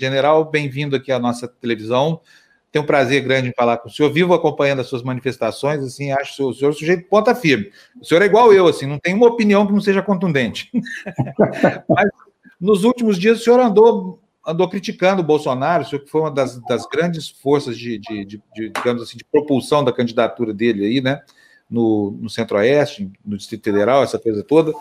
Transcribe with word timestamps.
General, 0.00 0.44
bem-vindo 0.44 0.94
aqui 0.94 1.10
à 1.10 1.18
nossa 1.18 1.48
televisão. 1.48 2.20
Tenho 2.70 2.84
um 2.84 2.86
prazer 2.86 3.20
grande 3.20 3.48
em 3.48 3.52
falar 3.52 3.78
com 3.78 3.88
o 3.88 3.92
senhor. 3.92 4.12
Vivo 4.12 4.32
acompanhando 4.32 4.78
as 4.78 4.86
suas 4.86 5.02
manifestações, 5.02 5.82
assim, 5.82 6.12
acho 6.12 6.48
o 6.48 6.54
senhor 6.54 6.72
sujeito 6.72 7.08
ponta 7.08 7.34
firme. 7.34 7.72
O 8.00 8.04
senhor 8.04 8.22
é 8.22 8.26
igual 8.26 8.52
eu, 8.52 8.68
assim, 8.68 8.86
não 8.86 9.00
tem 9.00 9.12
uma 9.12 9.26
opinião 9.26 9.66
que 9.66 9.72
não 9.72 9.80
seja 9.80 10.00
contundente. 10.00 10.70
Mas 11.88 12.08
nos 12.60 12.84
últimos 12.84 13.18
dias 13.18 13.40
o 13.40 13.42
senhor 13.42 13.58
andou 13.58 14.22
andou 14.46 14.68
criticando 14.68 15.20
o 15.20 15.24
Bolsonaro, 15.24 15.82
o 15.82 15.86
senhor 15.86 16.02
que 16.02 16.10
foi 16.10 16.20
uma 16.22 16.30
das, 16.30 16.58
das 16.62 16.86
grandes 16.86 17.28
forças 17.28 17.76
de, 17.76 17.98
de, 17.98 18.24
de, 18.24 18.42
de, 18.54 18.70
digamos 18.70 19.02
assim, 19.02 19.18
de 19.18 19.24
propulsão 19.24 19.84
da 19.84 19.92
candidatura 19.92 20.54
dele 20.54 20.86
aí, 20.86 21.00
né, 21.02 21.20
no, 21.68 22.12
no 22.12 22.30
Centro-Oeste, 22.30 23.10
no 23.26 23.36
Distrito 23.36 23.64
Federal, 23.64 24.02
essa 24.02 24.18
coisa 24.18 24.42
toda 24.42 24.72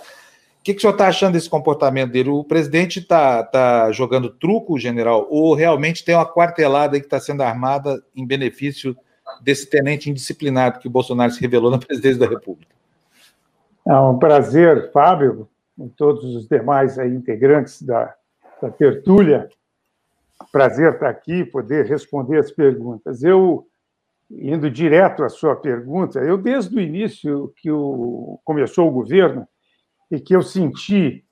que, 0.68 0.74
que 0.74 0.80
o 0.80 0.82
senhor 0.82 0.92
está 0.92 1.08
achando 1.08 1.34
desse 1.34 1.50
comportamento 1.50 2.12
dele? 2.12 2.30
O 2.30 2.44
presidente 2.44 3.00
está 3.00 3.42
tá 3.42 3.90
jogando 3.94 4.30
truco, 4.30 4.78
general, 4.78 5.26
ou 5.30 5.54
realmente 5.54 6.04
tem 6.04 6.14
uma 6.14 6.26
quartelada 6.26 7.00
que 7.00 7.06
está 7.06 7.22
sendo 7.22 7.42
armada 7.42 8.04
em 8.14 8.28
benefício 8.28 8.94
desse 9.42 9.70
tenente 9.70 10.10
indisciplinado 10.10 10.80
que 10.80 10.88
o 10.88 10.92
Bolsonaro 10.92 11.32
se 11.32 11.40
revelou 11.40 11.72
na 11.72 11.78
presidência 11.80 12.20
da 12.20 12.28
República? 12.28 12.76
É 13.88 13.96
um 13.96 14.20
prazer, 14.20 14.92
Fábio, 14.92 15.48
com 15.78 15.88
todos 15.88 16.36
os 16.36 16.50
demais 16.50 17.00
aí, 17.00 17.14
integrantes 17.14 17.82
da, 17.82 18.14
da 18.62 18.70
tertúlia. 18.70 19.48
Prazer 20.52 20.96
estar 20.96 21.08
aqui, 21.08 21.46
poder 21.46 21.86
responder 21.86 22.40
as 22.40 22.52
perguntas. 22.52 23.24
Eu, 23.24 23.66
indo 24.30 24.70
direto 24.70 25.24
à 25.24 25.30
sua 25.30 25.56
pergunta, 25.56 26.20
eu, 26.20 26.38
desde 26.38 26.76
o 26.76 26.82
início 26.82 27.54
que 27.56 27.72
o, 27.72 28.38
começou 28.44 28.90
o 28.90 28.92
governo, 28.92 29.48
e 30.10 30.20
que 30.20 30.36
eu 30.36 30.42
senti 30.42 31.24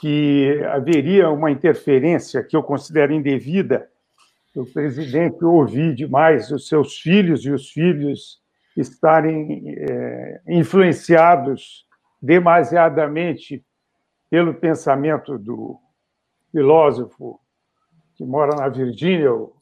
que 0.00 0.62
haveria 0.70 1.30
uma 1.30 1.50
interferência 1.50 2.42
que 2.42 2.56
eu 2.56 2.62
considero 2.62 3.12
indevida, 3.12 3.88
o 4.54 4.66
presidente 4.66 5.44
ouvir 5.44 5.94
demais 5.94 6.50
os 6.50 6.66
seus 6.66 6.98
filhos 6.98 7.44
e 7.44 7.50
os 7.50 7.70
filhos 7.70 8.40
estarem 8.76 9.74
é, 9.88 10.40
influenciados 10.48 11.86
demasiadamente 12.20 13.64
pelo 14.28 14.54
pensamento 14.54 15.38
do 15.38 15.78
filósofo 16.50 17.40
que 18.16 18.24
mora 18.24 18.56
na 18.56 18.68
Virgínia, 18.68 19.32
o 19.32 19.54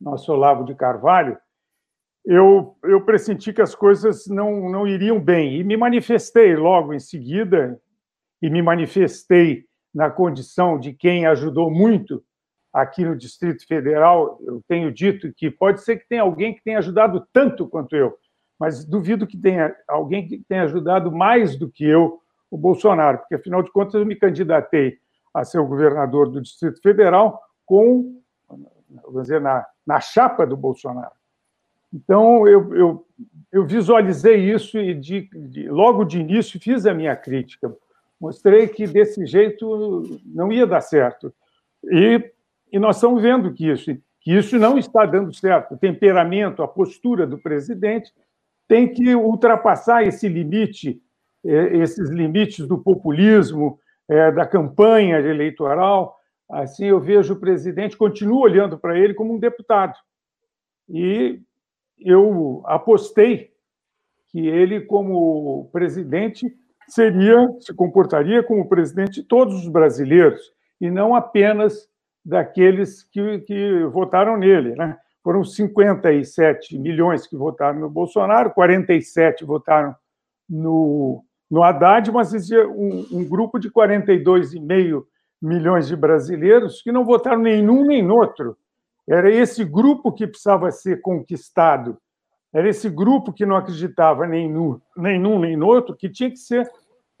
nosso 0.00 0.32
Olavo 0.32 0.64
de 0.64 0.76
Carvalho, 0.76 1.36
eu, 2.24 2.76
eu 2.84 3.04
pressenti 3.04 3.52
que 3.52 3.62
as 3.62 3.74
coisas 3.74 4.26
não, 4.28 4.70
não 4.70 4.86
iriam 4.86 5.18
bem 5.18 5.56
e 5.56 5.64
me 5.64 5.76
manifestei 5.76 6.54
logo 6.54 6.94
em 6.94 7.00
seguida 7.00 7.80
e 8.40 8.50
me 8.50 8.62
manifestei 8.62 9.64
na 9.94 10.10
condição 10.10 10.78
de 10.78 10.92
quem 10.92 11.26
ajudou 11.26 11.70
muito 11.70 12.22
aqui 12.72 13.04
no 13.04 13.16
Distrito 13.16 13.66
Federal. 13.66 14.38
Eu 14.42 14.62
tenho 14.68 14.92
dito 14.92 15.32
que 15.32 15.50
pode 15.50 15.82
ser 15.82 15.96
que 15.96 16.08
tenha 16.08 16.22
alguém 16.22 16.54
que 16.54 16.62
tenha 16.62 16.78
ajudado 16.78 17.26
tanto 17.32 17.66
quanto 17.66 17.96
eu, 17.96 18.16
mas 18.58 18.84
duvido 18.84 19.26
que 19.26 19.38
tenha 19.38 19.74
alguém 19.88 20.26
que 20.26 20.44
tenha 20.48 20.64
ajudado 20.64 21.10
mais 21.10 21.56
do 21.56 21.70
que 21.70 21.84
eu, 21.84 22.20
o 22.50 22.56
Bolsonaro, 22.56 23.18
porque 23.18 23.34
afinal 23.34 23.62
de 23.62 23.72
contas 23.72 23.94
eu 23.94 24.06
me 24.06 24.14
candidatei 24.14 24.98
a 25.34 25.44
ser 25.44 25.58
o 25.58 25.66
governador 25.66 26.30
do 26.30 26.40
Distrito 26.40 26.80
Federal 26.80 27.40
com, 27.64 28.20
vamos 28.48 29.22
dizer, 29.22 29.40
na, 29.40 29.66
na 29.86 30.00
chapa 30.00 30.46
do 30.46 30.56
Bolsonaro. 30.56 31.12
Então, 31.92 32.46
eu, 32.46 32.74
eu, 32.74 33.06
eu 33.52 33.66
visualizei 33.66 34.52
isso 34.52 34.78
e, 34.78 34.94
de, 34.94 35.28
de, 35.34 35.68
logo 35.68 36.04
de 36.04 36.20
início, 36.20 36.60
fiz 36.60 36.86
a 36.86 36.94
minha 36.94 37.16
crítica 37.16 37.74
mostrei 38.20 38.68
que 38.68 38.86
desse 38.86 39.26
jeito 39.26 40.20
não 40.24 40.50
ia 40.50 40.66
dar 40.66 40.80
certo. 40.80 41.32
E, 41.84 42.32
e 42.72 42.78
nós 42.78 42.96
estamos 42.96 43.22
vendo 43.22 43.52
que 43.52 43.68
isso, 43.68 43.96
que 44.20 44.32
isso 44.32 44.58
não 44.58 44.78
está 44.78 45.04
dando 45.06 45.34
certo. 45.34 45.74
O 45.74 45.78
temperamento, 45.78 46.62
a 46.62 46.68
postura 46.68 47.26
do 47.26 47.38
presidente 47.38 48.12
tem 48.66 48.92
que 48.92 49.14
ultrapassar 49.14 50.02
esse 50.04 50.28
limite, 50.28 51.00
é, 51.44 51.76
esses 51.76 52.10
limites 52.10 52.66
do 52.66 52.78
populismo, 52.78 53.78
é, 54.08 54.32
da 54.32 54.46
campanha 54.46 55.18
eleitoral. 55.18 56.16
Assim, 56.48 56.86
eu 56.86 57.00
vejo 57.00 57.34
o 57.34 57.40
presidente, 57.40 57.96
continuo 57.96 58.40
olhando 58.40 58.78
para 58.78 58.98
ele 58.98 59.14
como 59.14 59.34
um 59.34 59.38
deputado. 59.38 59.96
E 60.88 61.40
eu 61.98 62.62
apostei 62.66 63.52
que 64.28 64.46
ele, 64.46 64.80
como 64.80 65.68
presidente, 65.72 66.54
seria, 66.88 67.48
se 67.60 67.74
comportaria 67.74 68.42
como 68.42 68.68
presidente 68.68 69.20
de 69.20 69.22
todos 69.22 69.54
os 69.54 69.68
brasileiros 69.68 70.40
e 70.80 70.90
não 70.90 71.14
apenas 71.14 71.88
daqueles 72.24 73.02
que, 73.04 73.40
que 73.40 73.84
votaram 73.92 74.36
nele. 74.36 74.74
Né? 74.74 74.96
Foram 75.22 75.44
57 75.44 76.78
milhões 76.78 77.26
que 77.26 77.36
votaram 77.36 77.80
no 77.80 77.90
Bolsonaro, 77.90 78.50
47 78.50 79.44
votaram 79.44 79.94
no, 80.48 81.24
no 81.50 81.62
Haddad, 81.62 82.10
mas 82.12 82.32
existia 82.32 82.68
um, 82.68 83.06
um 83.12 83.28
grupo 83.28 83.58
de 83.58 83.70
42,5 83.70 85.04
milhões 85.40 85.86
de 85.86 85.96
brasileiros 85.96 86.82
que 86.82 86.92
não 86.92 87.04
votaram 87.04 87.40
nem 87.40 87.62
num 87.62 87.84
nem 87.84 88.02
no 88.02 88.16
outro. 88.16 88.56
Era 89.08 89.30
esse 89.30 89.64
grupo 89.64 90.12
que 90.12 90.26
precisava 90.26 90.70
ser 90.70 91.00
conquistado 91.00 91.98
era 92.52 92.68
esse 92.68 92.88
grupo 92.88 93.32
que 93.32 93.44
não 93.44 93.56
acreditava 93.56 94.26
nem, 94.26 94.50
no, 94.50 94.80
nem 94.96 95.18
num 95.18 95.38
nem 95.38 95.56
no 95.56 95.66
outro, 95.66 95.94
que 95.94 96.08
tinha 96.08 96.30
que 96.30 96.38
ser 96.38 96.70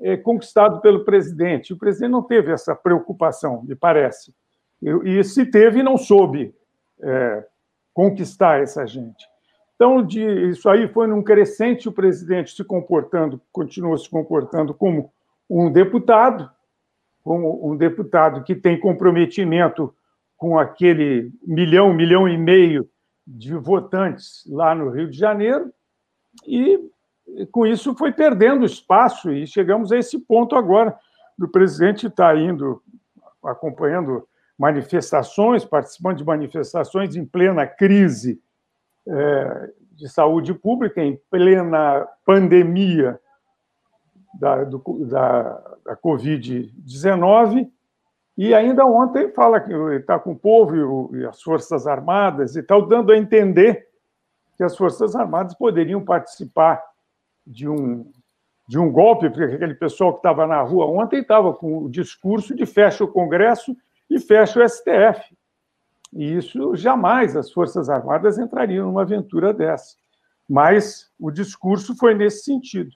é, 0.00 0.16
conquistado 0.16 0.80
pelo 0.80 1.04
presidente. 1.04 1.72
O 1.72 1.78
presidente 1.78 2.10
não 2.10 2.22
teve 2.22 2.52
essa 2.52 2.74
preocupação, 2.74 3.62
me 3.62 3.74
parece. 3.74 4.34
E, 4.82 5.18
e 5.18 5.24
se 5.24 5.46
teve, 5.46 5.82
não 5.82 5.96
soube 5.96 6.54
é, 7.02 7.44
conquistar 7.92 8.62
essa 8.62 8.86
gente. 8.86 9.26
Então, 9.74 10.02
de, 10.02 10.22
isso 10.48 10.68
aí 10.68 10.88
foi 10.88 11.06
num 11.06 11.22
crescente, 11.22 11.88
o 11.88 11.92
presidente 11.92 12.54
se 12.54 12.64
comportando, 12.64 13.40
continuou 13.52 13.96
se 13.98 14.08
comportando 14.08 14.72
como 14.72 15.12
um 15.48 15.70
deputado, 15.70 16.50
como 17.22 17.70
um 17.70 17.76
deputado 17.76 18.42
que 18.42 18.54
tem 18.54 18.80
comprometimento 18.80 19.94
com 20.36 20.58
aquele 20.58 21.30
milhão, 21.46 21.92
milhão 21.92 22.28
e 22.28 22.38
meio 22.38 22.88
de 23.26 23.54
votantes 23.54 24.44
lá 24.48 24.74
no 24.74 24.90
Rio 24.90 25.10
de 25.10 25.18
Janeiro, 25.18 25.72
e 26.46 26.80
com 27.50 27.66
isso 27.66 27.94
foi 27.94 28.12
perdendo 28.12 28.64
espaço, 28.64 29.32
e 29.32 29.46
chegamos 29.46 29.90
a 29.90 29.98
esse 29.98 30.18
ponto 30.18 30.54
agora 30.54 30.96
do 31.36 31.48
presidente 31.48 32.06
estar 32.06 32.34
tá 32.34 32.40
indo, 32.40 32.82
acompanhando 33.44 34.26
manifestações, 34.58 35.64
participando 35.64 36.18
de 36.18 36.24
manifestações 36.24 37.16
em 37.16 37.24
plena 37.24 37.66
crise 37.66 38.40
é, 39.06 39.72
de 39.92 40.08
saúde 40.08 40.54
pública, 40.54 41.02
em 41.02 41.20
plena 41.30 42.06
pandemia 42.24 43.20
da, 44.34 44.64
do, 44.64 44.82
da, 45.06 45.42
da 45.84 45.96
Covid-19, 45.96 47.70
e 48.36 48.52
ainda 48.54 48.84
ontem 48.84 49.30
fala 49.30 49.60
que 49.60 49.72
está 49.94 50.18
com 50.18 50.32
o 50.32 50.38
povo 50.38 51.16
e, 51.16 51.24
as 51.24 51.42
Forças 51.42 51.86
Armadas 51.86 52.54
e 52.54 52.62
tal, 52.62 52.86
dando 52.86 53.10
a 53.10 53.16
entender 53.16 53.88
que 54.56 54.62
as 54.62 54.76
Forças 54.76 55.16
Armadas 55.16 55.54
poderiam 55.54 56.04
participar 56.04 56.82
de 57.46 57.66
um, 57.66 58.10
de 58.68 58.78
um 58.78 58.92
golpe, 58.92 59.30
porque 59.30 59.54
aquele 59.54 59.74
pessoal 59.74 60.12
que 60.12 60.18
estava 60.18 60.46
na 60.46 60.60
rua 60.60 60.86
ontem 60.86 61.20
estava 61.20 61.54
com 61.54 61.84
o 61.84 61.88
discurso 61.88 62.54
de 62.54 62.66
fecha 62.66 63.04
o 63.04 63.08
Congresso 63.08 63.74
e 64.10 64.18
fecha 64.18 64.62
o 64.62 64.68
STF. 64.68 65.34
E 66.12 66.36
isso 66.36 66.76
jamais 66.76 67.36
as 67.36 67.50
Forças 67.50 67.88
Armadas 67.88 68.38
entrariam 68.38 68.86
numa 68.86 69.02
aventura 69.02 69.52
dessa. 69.54 69.96
Mas 70.48 71.10
o 71.18 71.30
discurso 71.30 71.96
foi 71.96 72.14
nesse 72.14 72.44
sentido. 72.44 72.90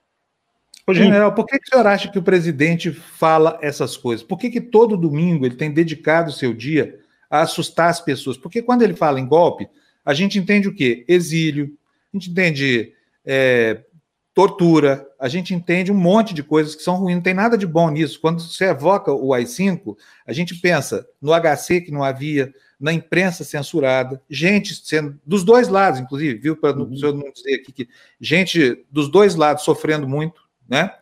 Ô, 0.86 0.94
general, 0.94 1.34
por 1.34 1.46
que, 1.46 1.58
que 1.58 1.68
o 1.68 1.70
senhor 1.70 1.86
acha 1.86 2.10
que 2.10 2.18
o 2.18 2.22
presidente 2.22 2.90
fala 2.90 3.58
essas 3.62 3.96
coisas? 3.96 4.26
Por 4.26 4.38
que, 4.38 4.50
que 4.50 4.60
todo 4.60 4.96
domingo 4.96 5.46
ele 5.46 5.54
tem 5.54 5.72
dedicado 5.72 6.30
o 6.30 6.32
seu 6.32 6.52
dia 6.52 6.98
a 7.30 7.42
assustar 7.42 7.90
as 7.90 8.00
pessoas? 8.00 8.36
Porque 8.36 8.60
quando 8.60 8.82
ele 8.82 8.94
fala 8.94 9.20
em 9.20 9.26
golpe, 9.26 9.68
a 10.04 10.12
gente 10.12 10.38
entende 10.38 10.68
o 10.68 10.74
quê? 10.74 11.04
Exílio, 11.06 11.76
a 12.12 12.16
gente 12.16 12.30
entende 12.30 12.92
é, 13.24 13.84
tortura, 14.34 15.06
a 15.18 15.28
gente 15.28 15.54
entende 15.54 15.92
um 15.92 15.96
monte 15.96 16.32
de 16.32 16.42
coisas 16.42 16.74
que 16.74 16.82
são 16.82 16.96
ruins, 16.96 17.16
não 17.16 17.22
tem 17.22 17.34
nada 17.34 17.56
de 17.58 17.66
bom 17.66 17.90
nisso. 17.90 18.20
Quando 18.20 18.40
você 18.40 18.64
evoca 18.64 19.12
o 19.12 19.34
AI-5, 19.34 19.96
a 20.26 20.32
gente 20.32 20.54
pensa 20.56 21.06
no 21.20 21.32
HC 21.32 21.82
que 21.82 21.92
não 21.92 22.02
havia, 22.02 22.52
na 22.80 22.92
imprensa 22.92 23.44
censurada, 23.44 24.22
gente 24.28 24.74
sendo 24.74 25.20
dos 25.26 25.44
dois 25.44 25.68
lados, 25.68 26.00
inclusive, 26.00 26.38
viu? 26.38 26.56
Para 26.56 26.76
uhum. 26.76 26.90
o 26.90 26.96
senhor 26.96 27.14
não 27.14 27.30
dizer 27.30 27.56
aqui 27.56 27.70
que 27.70 27.88
gente 28.18 28.84
dos 28.90 29.10
dois 29.10 29.34
lados 29.34 29.64
sofrendo 29.64 30.08
muito, 30.08 30.40
né? 30.70 30.94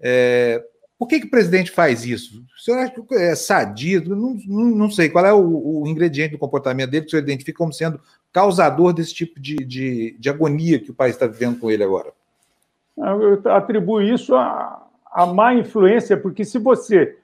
É, 0.00 0.62
por 0.98 1.08
que, 1.08 1.20
que 1.20 1.26
o 1.26 1.30
presidente 1.30 1.70
faz 1.70 2.04
isso? 2.04 2.44
O 2.56 2.60
senhor 2.60 2.78
acha 2.78 2.92
que 2.92 3.14
é 3.14 3.34
sadio? 3.34 4.08
Não, 4.08 4.36
não, 4.46 4.64
não 4.76 4.90
sei 4.90 5.08
qual 5.08 5.24
é 5.24 5.32
o, 5.32 5.82
o, 5.82 5.86
ingrediente 5.86 6.32
do 6.32 6.38
comportamento 6.38 6.90
dele 6.90 7.02
que 7.02 7.08
o 7.08 7.10
senhor 7.10 7.22
identifica 7.22 7.58
como 7.58 7.72
sendo 7.72 8.00
causador 8.32 8.92
desse 8.92 9.14
tipo 9.14 9.40
de, 9.40 9.56
de, 9.56 10.16
de 10.18 10.30
agonia 10.30 10.78
que 10.78 10.90
o 10.90 10.94
país 10.94 11.14
está 11.14 11.26
vivendo 11.26 11.58
com 11.58 11.70
ele 11.70 11.84
agora. 11.84 12.12
Eu 12.96 13.40
atribuo 13.52 14.00
isso 14.00 14.34
à, 14.34 14.86
à 15.12 15.26
má 15.26 15.54
influência, 15.54 16.16
porque 16.16 16.44
se 16.44 16.58
você 16.58 17.16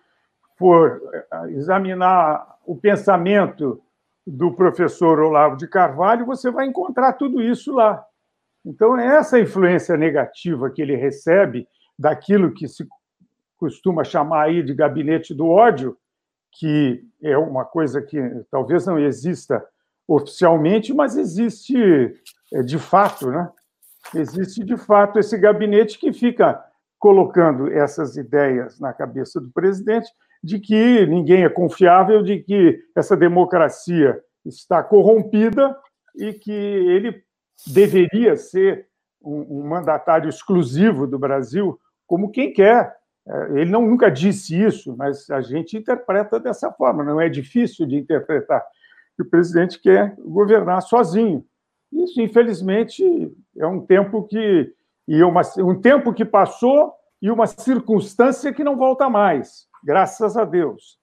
for 0.56 1.00
examinar 1.48 2.56
o 2.66 2.76
pensamento 2.76 3.80
do 4.26 4.52
professor 4.52 5.20
Olavo 5.20 5.56
de 5.56 5.66
Carvalho, 5.66 6.26
você 6.26 6.50
vai 6.50 6.66
encontrar 6.66 7.14
tudo 7.14 7.40
isso 7.40 7.72
lá. 7.72 8.04
Então, 8.64 8.98
é 8.98 9.16
essa 9.16 9.40
influência 9.40 9.96
negativa 9.96 10.70
que 10.70 10.82
ele 10.82 10.94
recebe 10.94 11.66
daquilo 12.00 12.54
que 12.54 12.66
se 12.66 12.88
costuma 13.58 14.02
chamar 14.04 14.44
aí 14.44 14.62
de 14.62 14.72
gabinete 14.72 15.34
do 15.34 15.46
ódio, 15.46 15.98
que 16.50 17.04
é 17.22 17.36
uma 17.36 17.62
coisa 17.62 18.00
que 18.00 18.18
talvez 18.50 18.86
não 18.86 18.98
exista 18.98 19.62
oficialmente, 20.08 20.94
mas 20.94 21.14
existe 21.14 21.76
é, 22.54 22.62
de 22.62 22.78
fato, 22.78 23.30
né? 23.30 23.50
Existe 24.14 24.64
de 24.64 24.78
fato 24.78 25.18
esse 25.18 25.36
gabinete 25.36 25.98
que 25.98 26.10
fica 26.10 26.64
colocando 26.98 27.70
essas 27.70 28.16
ideias 28.16 28.80
na 28.80 28.94
cabeça 28.94 29.38
do 29.38 29.50
presidente 29.50 30.10
de 30.42 30.58
que 30.58 31.04
ninguém 31.04 31.44
é 31.44 31.50
confiável, 31.50 32.22
de 32.22 32.38
que 32.38 32.82
essa 32.96 33.14
democracia 33.14 34.18
está 34.44 34.82
corrompida 34.82 35.76
e 36.16 36.32
que 36.32 36.50
ele 36.50 37.22
deveria 37.66 38.36
ser 38.38 38.88
um, 39.22 39.60
um 39.60 39.68
mandatário 39.68 40.30
exclusivo 40.30 41.06
do 41.06 41.18
Brasil, 41.18 41.78
como 42.10 42.28
quem 42.28 42.52
quer. 42.52 42.92
É, 43.24 43.60
ele 43.60 43.70
não, 43.70 43.86
nunca 43.86 44.10
disse 44.10 44.60
isso, 44.60 44.96
mas 44.96 45.30
a 45.30 45.40
gente 45.40 45.76
interpreta 45.76 46.40
dessa 46.40 46.72
forma, 46.72 47.04
não 47.04 47.20
é 47.20 47.28
difícil 47.28 47.86
de 47.86 47.94
interpretar 47.94 48.66
que 49.14 49.22
o 49.22 49.30
presidente 49.30 49.80
quer 49.80 50.16
governar 50.18 50.82
sozinho. 50.82 51.44
Isso, 51.92 52.20
infelizmente, 52.20 53.04
é 53.56 53.64
um 53.64 53.80
tempo 53.86 54.24
que 54.24 54.74
e 55.06 55.22
uma, 55.22 55.42
um 55.58 55.80
tempo 55.80 56.12
que 56.12 56.24
passou 56.24 56.92
e 57.22 57.30
uma 57.30 57.46
circunstância 57.46 58.52
que 58.52 58.64
não 58.64 58.76
volta 58.76 59.08
mais, 59.08 59.66
graças 59.84 60.36
a 60.36 60.44
Deus. 60.44 60.98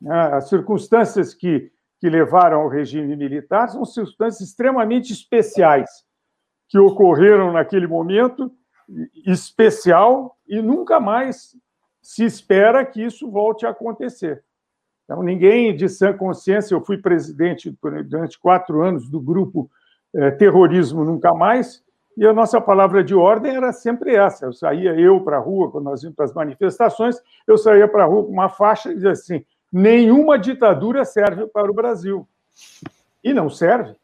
Né? 0.00 0.14
As 0.34 0.48
circunstâncias 0.48 1.32
que, 1.32 1.70
que 1.98 2.10
levaram 2.10 2.60
ao 2.60 2.68
regime 2.68 3.16
militar 3.16 3.68
são 3.68 3.84
circunstâncias 3.84 4.48
extremamente 4.48 5.12
especiais 5.12 5.90
que 6.68 6.78
ocorreram 6.78 7.52
naquele 7.52 7.86
momento 7.86 8.50
especial 9.26 10.36
e 10.46 10.60
nunca 10.60 11.00
mais 11.00 11.56
se 12.00 12.24
espera 12.24 12.84
que 12.84 13.02
isso 13.02 13.30
volte 13.30 13.64
a 13.64 13.70
acontecer. 13.70 14.42
Então, 15.04 15.22
ninguém 15.22 15.74
de 15.74 15.88
sã 15.88 16.12
consciência, 16.12 16.74
eu 16.74 16.80
fui 16.80 16.98
presidente 16.98 17.76
durante 18.04 18.38
quatro 18.38 18.82
anos 18.82 19.08
do 19.08 19.20
grupo 19.20 19.70
eh, 20.14 20.30
Terrorismo 20.32 21.04
Nunca 21.04 21.34
Mais, 21.34 21.82
e 22.16 22.26
a 22.26 22.32
nossa 22.32 22.60
palavra 22.60 23.02
de 23.02 23.14
ordem 23.14 23.56
era 23.56 23.72
sempre 23.72 24.14
essa. 24.14 24.46
Eu 24.46 24.52
saía 24.52 24.94
eu 24.98 25.20
para 25.22 25.36
a 25.36 25.40
rua, 25.40 25.70
quando 25.70 25.84
nós 25.84 26.02
íamos 26.02 26.16
para 26.16 26.26
as 26.26 26.34
manifestações, 26.34 27.16
eu 27.46 27.56
saía 27.56 27.88
para 27.88 28.04
a 28.04 28.06
rua 28.06 28.24
com 28.24 28.32
uma 28.32 28.48
faixa 28.48 28.90
e 28.90 28.94
dizia 28.94 29.12
assim: 29.12 29.44
nenhuma 29.72 30.38
ditadura 30.38 31.04
serve 31.04 31.46
para 31.46 31.70
o 31.70 31.74
Brasil. 31.74 32.28
E 33.24 33.32
não 33.32 33.48
serve. 33.48 33.94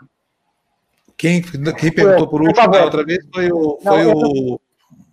Quem, 1.17 1.43
quem 1.43 1.93
perguntou 1.93 2.29
por 2.29 2.41
último 2.41 2.71
da 2.71 2.85
outra 2.85 3.05
vez 3.05 3.27
foi 3.33 3.53
o. 3.53 3.79
Foi 3.83 4.05
não, 4.05 4.13
o... 4.15 4.61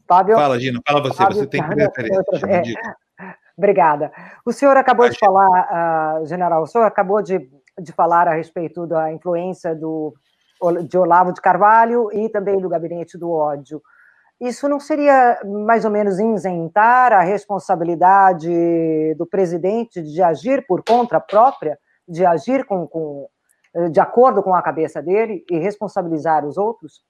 Fábio, 0.08 0.36
fala, 0.36 0.60
Gina, 0.60 0.80
fala 0.88 1.02
você, 1.02 1.18
Fábio, 1.18 1.38
você 1.38 1.48
tem 1.48 1.62
que 1.62 1.74
referência. 1.76 2.24
É, 2.48 3.26
obrigada. 3.58 4.12
O 4.46 4.52
senhor 4.52 4.78
acabou 4.78 5.10
de 5.10 5.18
falar, 5.18 6.22
uh, 6.22 6.26
general, 6.26 6.64
o 6.64 6.68
senhor 6.68 6.86
acabou 6.86 7.22
de, 7.22 7.50
de 7.80 7.92
falar 7.92 8.28
a 8.28 8.34
respeito 8.34 8.86
da 8.86 9.12
influência 9.12 9.76
do, 9.76 10.14
de 10.88 10.98
Olavo 10.98 11.34
de 11.34 11.42
Carvalho 11.42 12.10
e 12.14 12.30
também 12.30 12.60
do 12.60 12.70
gabinete 12.70 13.18
do 13.18 13.32
ódio. 13.32 13.82
Isso 14.40 14.68
não 14.68 14.80
seria 14.80 15.40
mais 15.44 15.86
ou 15.86 15.92
menos 15.92 16.20
isentar 16.20 17.14
a 17.14 17.22
responsabilidade 17.22 18.50
do 19.18 19.26
presidente 19.26 20.02
de 20.02 20.22
agir 20.22 20.66
por 20.68 20.84
conta 20.84 21.20
própria, 21.20 21.80
de 22.08 22.26
agir 22.26 22.66
com, 22.66 22.86
com 22.86 23.28
de 23.92 24.00
acordo 24.00 24.42
com 24.42 24.54
a 24.54 24.62
cabeça 24.62 25.02
dele 25.02 25.44
e 25.50 25.58
responsabilizar 25.58 26.46
os 26.46 26.58
outros? 26.58 27.02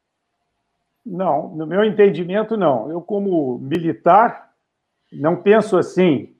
Não, 1.05 1.55
no 1.55 1.67
meu 1.67 1.83
entendimento, 1.83 2.57
não. 2.57 2.89
Eu, 2.89 3.01
como 3.01 3.59
militar, 3.59 4.49
não 5.13 5.41
penso 5.41 5.77
assim. 5.77 6.35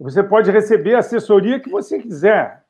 Você 0.00 0.22
pode 0.22 0.50
receber 0.50 0.94
a 0.94 0.98
assessoria 0.98 1.60
que 1.60 1.70
você 1.70 2.00
quiser. 2.00 2.64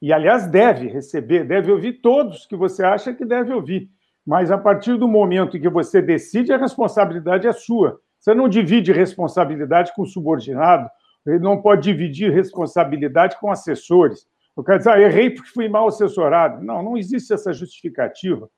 E, 0.00 0.12
aliás, 0.12 0.46
deve 0.46 0.88
receber, 0.88 1.44
deve 1.44 1.72
ouvir 1.72 1.94
todos 1.94 2.46
que 2.46 2.56
você 2.56 2.84
acha 2.84 3.12
que 3.12 3.24
deve 3.24 3.52
ouvir. 3.52 3.90
Mas, 4.24 4.50
a 4.50 4.58
partir 4.58 4.96
do 4.96 5.08
momento 5.08 5.56
em 5.56 5.60
que 5.60 5.68
você 5.68 6.00
decide, 6.00 6.52
a 6.52 6.56
responsabilidade 6.56 7.46
é 7.46 7.52
sua. 7.52 8.00
Você 8.18 8.34
não 8.34 8.48
divide 8.48 8.92
responsabilidade 8.92 9.92
com 9.94 10.04
subordinado, 10.04 10.88
ele 11.26 11.40
não 11.40 11.60
pode 11.60 11.82
dividir 11.82 12.32
responsabilidade 12.32 13.36
com 13.40 13.50
assessores. 13.50 14.26
Eu 14.56 14.62
quero 14.62 14.78
dizer, 14.78 14.90
ah, 14.90 15.00
errei 15.00 15.30
porque 15.30 15.50
fui 15.50 15.68
mal 15.68 15.88
assessorado. 15.88 16.62
Não, 16.64 16.82
não 16.82 16.96
existe 16.96 17.32
essa 17.32 17.52
justificativa. 17.52 18.48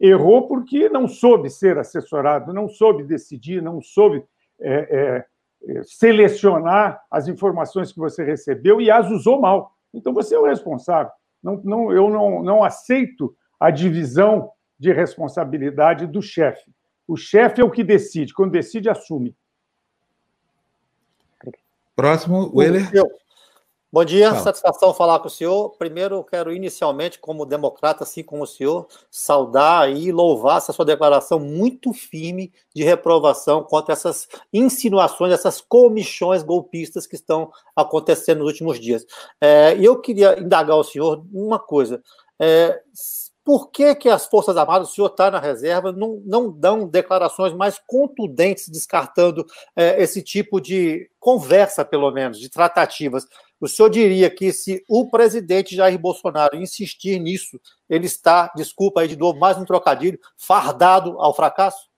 Errou 0.00 0.48
porque 0.48 0.88
não 0.88 1.06
soube 1.06 1.48
ser 1.48 1.78
assessorado, 1.78 2.52
não 2.52 2.68
soube 2.68 3.04
decidir, 3.04 3.62
não 3.62 3.80
soube 3.80 4.24
é, 4.60 4.74
é, 4.74 5.26
é, 5.68 5.82
selecionar 5.84 7.00
as 7.10 7.28
informações 7.28 7.92
que 7.92 7.98
você 7.98 8.24
recebeu 8.24 8.80
e 8.80 8.90
as 8.90 9.10
usou 9.10 9.40
mal. 9.40 9.72
Então 9.92 10.12
você 10.12 10.34
é 10.34 10.38
o 10.38 10.46
responsável. 10.46 11.12
Não, 11.42 11.60
não, 11.64 11.92
eu 11.92 12.10
não, 12.10 12.42
não 12.42 12.64
aceito 12.64 13.34
a 13.58 13.70
divisão 13.70 14.50
de 14.78 14.92
responsabilidade 14.92 16.06
do 16.06 16.20
chefe. 16.20 16.72
O 17.06 17.16
chefe 17.16 17.60
é 17.60 17.64
o 17.64 17.70
que 17.70 17.84
decide, 17.84 18.32
quando 18.32 18.52
decide, 18.52 18.88
assume. 18.88 19.36
Próximo, 21.94 22.50
Weller. 22.54 22.90
Eu, 22.92 23.06
Bom 23.94 24.04
dia, 24.04 24.30
Fala. 24.30 24.42
satisfação 24.42 24.92
falar 24.92 25.20
com 25.20 25.28
o 25.28 25.30
senhor. 25.30 25.70
Primeiro, 25.78 26.16
eu 26.16 26.24
quero 26.24 26.52
inicialmente, 26.52 27.16
como 27.16 27.46
democrata, 27.46 28.02
assim 28.02 28.24
como 28.24 28.42
o 28.42 28.46
senhor, 28.46 28.88
saudar 29.08 29.88
e 29.88 30.10
louvar 30.10 30.58
essa 30.58 30.72
sua 30.72 30.84
declaração 30.84 31.38
muito 31.38 31.92
firme 31.92 32.52
de 32.74 32.82
reprovação 32.82 33.62
contra 33.62 33.92
essas 33.92 34.26
insinuações, 34.52 35.32
essas 35.32 35.60
comichões 35.60 36.42
golpistas 36.42 37.06
que 37.06 37.14
estão 37.14 37.52
acontecendo 37.76 38.38
nos 38.38 38.48
últimos 38.48 38.80
dias. 38.80 39.06
É, 39.40 39.76
e 39.76 39.84
eu 39.84 40.00
queria 40.00 40.40
indagar 40.40 40.76
o 40.76 40.82
senhor 40.82 41.24
uma 41.32 41.60
coisa. 41.60 42.02
É, 42.42 42.80
por 43.44 43.70
que, 43.70 43.94
que 43.94 44.08
as 44.08 44.24
Forças 44.26 44.56
Armadas, 44.56 44.90
o 44.90 44.92
senhor 44.92 45.08
está 45.08 45.30
na 45.30 45.38
reserva, 45.38 45.92
não, 45.92 46.20
não 46.24 46.50
dão 46.50 46.88
declarações 46.88 47.52
mais 47.52 47.78
contundentes 47.86 48.68
descartando 48.68 49.46
é, 49.76 50.02
esse 50.02 50.22
tipo 50.22 50.60
de 50.60 51.10
conversa, 51.20 51.84
pelo 51.84 52.10
menos, 52.10 52.40
de 52.40 52.48
tratativas? 52.48 53.26
O 53.60 53.68
senhor 53.68 53.88
diria 53.88 54.28
que 54.28 54.52
se 54.52 54.84
o 54.88 55.08
presidente 55.08 55.76
Jair 55.76 55.98
Bolsonaro 55.98 56.56
insistir 56.56 57.18
nisso, 57.18 57.58
ele 57.88 58.06
está, 58.06 58.52
desculpa 58.54 59.00
aí 59.00 59.08
de 59.08 59.16
novo, 59.16 59.38
mais 59.38 59.56
um 59.56 59.64
trocadilho, 59.64 60.18
fardado 60.36 61.18
ao 61.18 61.34
fracasso? 61.34 61.88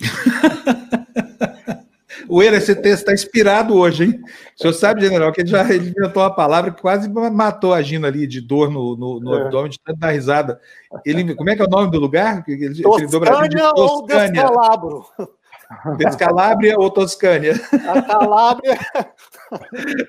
o 2.28 2.42
esse 2.42 2.74
texto 2.74 3.02
está 3.02 3.12
inspirado 3.12 3.74
hoje, 3.74 4.04
hein? 4.04 4.20
O 4.58 4.60
senhor 4.60 4.72
sabe, 4.72 5.02
general, 5.02 5.32
que 5.32 5.42
ele 5.42 5.48
já 5.48 5.62
ele 5.72 5.90
inventou 5.90 6.22
uma 6.22 6.34
palavra 6.34 6.72
que 6.72 6.80
quase 6.80 7.08
matou 7.08 7.72
a 7.72 7.82
Gina 7.82 8.08
ali 8.08 8.26
de 8.26 8.40
dor 8.40 8.70
no, 8.70 8.96
no, 8.96 9.20
no 9.20 9.34
é. 9.34 9.42
abdômen, 9.42 9.70
de 9.70 9.78
tanto 9.78 9.98
dar 9.98 10.10
risada. 10.10 10.60
Ele, 11.04 11.34
como 11.34 11.50
é 11.50 11.56
que 11.56 11.62
é 11.62 11.64
o 11.64 11.70
nome 11.70 11.90
do 11.90 12.00
lugar? 12.00 12.44
Ele, 12.48 12.82
Toscânia 12.82 13.44
ele 13.44 13.62
ou 13.76 14.06
Descalabro? 14.06 15.06
Descalabria 15.98 16.76
ou 16.78 16.90
Toscânia? 16.90 17.54
A 17.88 18.02
Calábria. 18.02 18.78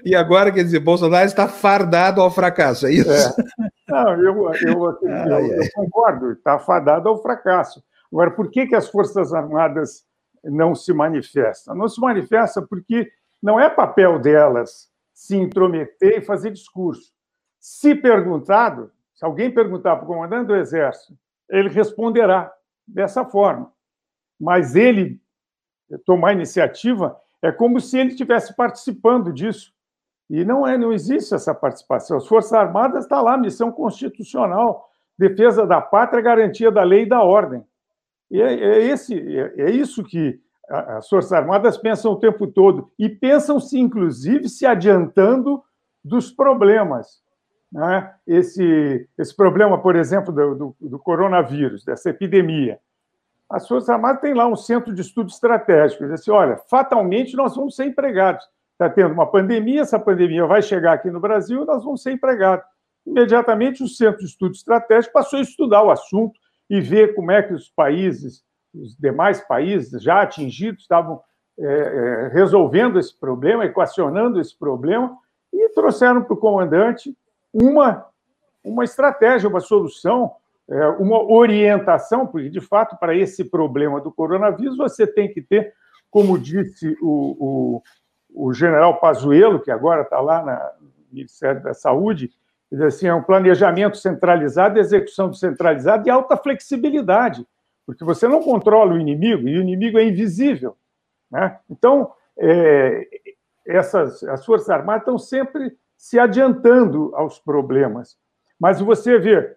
e 0.06 0.16
agora, 0.16 0.52
quer 0.52 0.64
dizer, 0.64 0.80
Bolsonaro 0.80 1.26
está 1.26 1.48
fardado 1.48 2.22
ao 2.22 2.32
fracasso, 2.32 2.88
é 2.88 2.92
isso? 2.92 3.12
É. 3.12 3.34
Não, 3.88 4.12
eu, 4.14 4.52
eu, 4.54 5.00
eu, 5.02 5.02
eu 5.02 5.70
concordo, 5.74 6.34
está 6.34 6.60
fardado 6.60 7.10
ao 7.10 7.22
fracasso. 7.22 7.84
Agora, 8.12 8.32
por 8.32 8.50
que, 8.50 8.68
que 8.68 8.76
as 8.76 8.90
Forças 8.90 9.34
Armadas 9.34 10.04
não 10.44 10.76
se 10.76 10.94
manifestam? 10.94 11.76
Não 11.76 11.88
se 11.88 12.00
manifestam 12.00 12.66
porque 12.68 13.10
não 13.42 13.60
é 13.60 13.70
papel 13.70 14.20
delas 14.20 14.90
se 15.14 15.36
intrometer 15.36 16.20
e 16.20 16.22
fazer 16.22 16.52
discurso. 16.52 17.12
Se 17.60 17.96
perguntado, 17.96 18.92
se 19.14 19.26
alguém 19.26 19.54
perguntar 19.54 19.96
para 19.96 20.06
o 20.06 20.08
comandante 20.08 20.48
do 20.48 20.56
Exército, 20.56 21.18
ele 21.50 21.70
responderá 21.70 22.54
dessa 22.88 23.26
forma. 23.26 23.72
Mas 24.40 24.76
ele 24.76 25.20
tomar 26.06 26.34
iniciativa, 26.34 27.18
é 27.42 27.52
como 27.52 27.80
se 27.80 27.98
ele 27.98 28.10
estivesse 28.10 28.56
participando 28.56 29.32
disso. 29.32 29.72
E 30.30 30.44
não 30.44 30.68
é, 30.68 30.78
não 30.78 30.92
existe 30.92 31.34
essa 31.34 31.54
participação. 31.54 32.18
As 32.18 32.28
Forças 32.28 32.54
Armadas 32.54 33.04
está 33.04 33.22
lá, 33.22 33.38
missão 33.38 33.72
constitucional, 33.72 34.90
defesa 35.18 35.66
da 35.66 35.80
pátria, 35.80 36.22
garantia 36.22 36.70
da 36.70 36.84
lei 36.84 37.04
e 37.04 37.10
da 37.10 37.22
ordem. 37.22 37.64
E 38.30 38.42
é, 38.42 38.54
é 38.54 38.84
esse, 38.84 39.16
é, 39.38 39.54
é 39.58 39.72
isso 39.72 40.04
que 40.04 40.40
as 40.68 41.08
Forças 41.08 41.32
Armadas 41.32 41.78
pensam 41.78 42.12
o 42.12 42.20
tempo 42.20 42.46
todo 42.46 42.92
e 43.00 43.08
pensam-se, 43.08 43.80
inclusive, 43.80 44.50
se 44.50 44.66
adiantando 44.66 45.64
dos 46.04 46.30
problemas. 46.30 47.22
Né? 47.72 48.14
Esse, 48.26 49.08
esse 49.18 49.34
problema, 49.34 49.82
por 49.82 49.96
exemplo, 49.96 50.34
do, 50.34 50.56
do, 50.56 50.76
do 50.80 51.00
coronavírus, 51.00 51.86
dessa 51.86 52.10
epidemia 52.10 52.80
as 53.50 53.68
Forças 53.68 53.90
Armadas 53.90 54.22
têm 54.22 54.34
lá 54.34 54.48
um 54.48 54.56
centro 54.56 54.94
de 54.94 55.02
estudo 55.02 55.30
estratégico. 55.30 56.04
Diz 56.04 56.14
assim: 56.14 56.32
olha, 56.32 56.58
fatalmente 56.70 57.36
nós 57.36 57.56
vamos 57.56 57.76
ser 57.76 57.86
empregados. 57.86 58.46
Está 58.74 58.90
tendo 58.90 59.14
uma 59.14 59.26
pandemia, 59.26 59.82
essa 59.82 59.98
pandemia 59.98 60.46
vai 60.46 60.62
chegar 60.62 60.94
aqui 60.94 61.10
no 61.10 61.20
Brasil, 61.20 61.66
nós 61.66 61.84
vamos 61.84 62.04
ser 62.04 62.12
empregados. 62.12 62.66
imediatamente 63.06 63.82
o 63.82 63.88
Centro 63.88 64.20
de 64.20 64.26
Estudo 64.26 64.54
Estratégico 64.54 65.14
passou 65.14 65.40
a 65.40 65.42
estudar 65.42 65.82
o 65.82 65.90
assunto 65.90 66.40
e 66.70 66.80
ver 66.80 67.16
como 67.16 67.32
é 67.32 67.42
que 67.42 67.54
os 67.54 67.70
países, 67.70 68.44
os 68.76 68.96
demais 68.96 69.42
países 69.42 70.04
já 70.04 70.22
atingidos, 70.22 70.82
estavam 70.82 71.22
é, 71.60 71.66
é, 71.66 72.28
resolvendo 72.28 73.00
esse 73.00 73.18
problema, 73.18 73.66
equacionando 73.66 74.40
esse 74.40 74.56
problema, 74.56 75.18
e 75.52 75.70
trouxeram 75.70 76.24
para 76.24 76.34
o 76.34 76.38
comandante 76.38 77.18
uma, 77.52 78.06
uma 78.64 78.84
estratégia, 78.84 79.50
uma 79.50 79.62
solução, 79.62 80.36
uma 81.00 81.24
orientação, 81.24 82.28
porque, 82.28 82.50
de 82.50 82.60
fato, 82.60 82.98
para 82.98 83.16
esse 83.16 83.46
problema 83.46 84.02
do 84.02 84.12
coronavírus, 84.12 84.78
você 84.78 85.08
tem 85.08 85.32
que 85.32 85.42
ter, 85.42 85.74
como 86.10 86.38
disse 86.38 86.98
o, 87.02 87.82
o, 88.36 88.48
o 88.48 88.54
general 88.54 89.00
Pazuello, 89.00 89.62
que 89.62 89.72
agora 89.72 90.02
está 90.02 90.20
lá 90.20 90.76
no 90.80 90.92
Ministério 91.12 91.64
da 91.64 91.74
Saúde, 91.74 92.32
diz 92.70 92.82
assim, 92.82 93.08
é 93.08 93.14
um 93.14 93.24
planejamento 93.24 93.98
centralizado, 93.98 94.78
execução 94.78 95.30
descentralizada 95.30 96.08
e 96.08 96.12
alta 96.12 96.36
flexibilidade, 96.36 97.48
porque 97.86 98.04
você 98.04 98.28
não 98.28 98.44
controla 98.44 98.94
o 98.94 99.00
inimigo, 99.00 99.48
e 99.48 99.58
o 99.58 99.62
inimigo 99.62 99.98
é 99.98 100.04
invisível. 100.04 100.76
Né? 101.32 101.58
Então, 101.70 102.12
é, 102.38 103.08
essas, 103.66 104.22
as 104.24 104.46
Forças 104.46 104.70
Armadas 104.70 105.04
estão 105.04 105.18
sempre 105.18 105.78
se 105.98 106.20
adiantando 106.20 107.12
aos 107.16 107.40
problemas. 107.40 108.18
Mas 108.60 108.80
você 108.80 109.18
vê, 109.18 109.56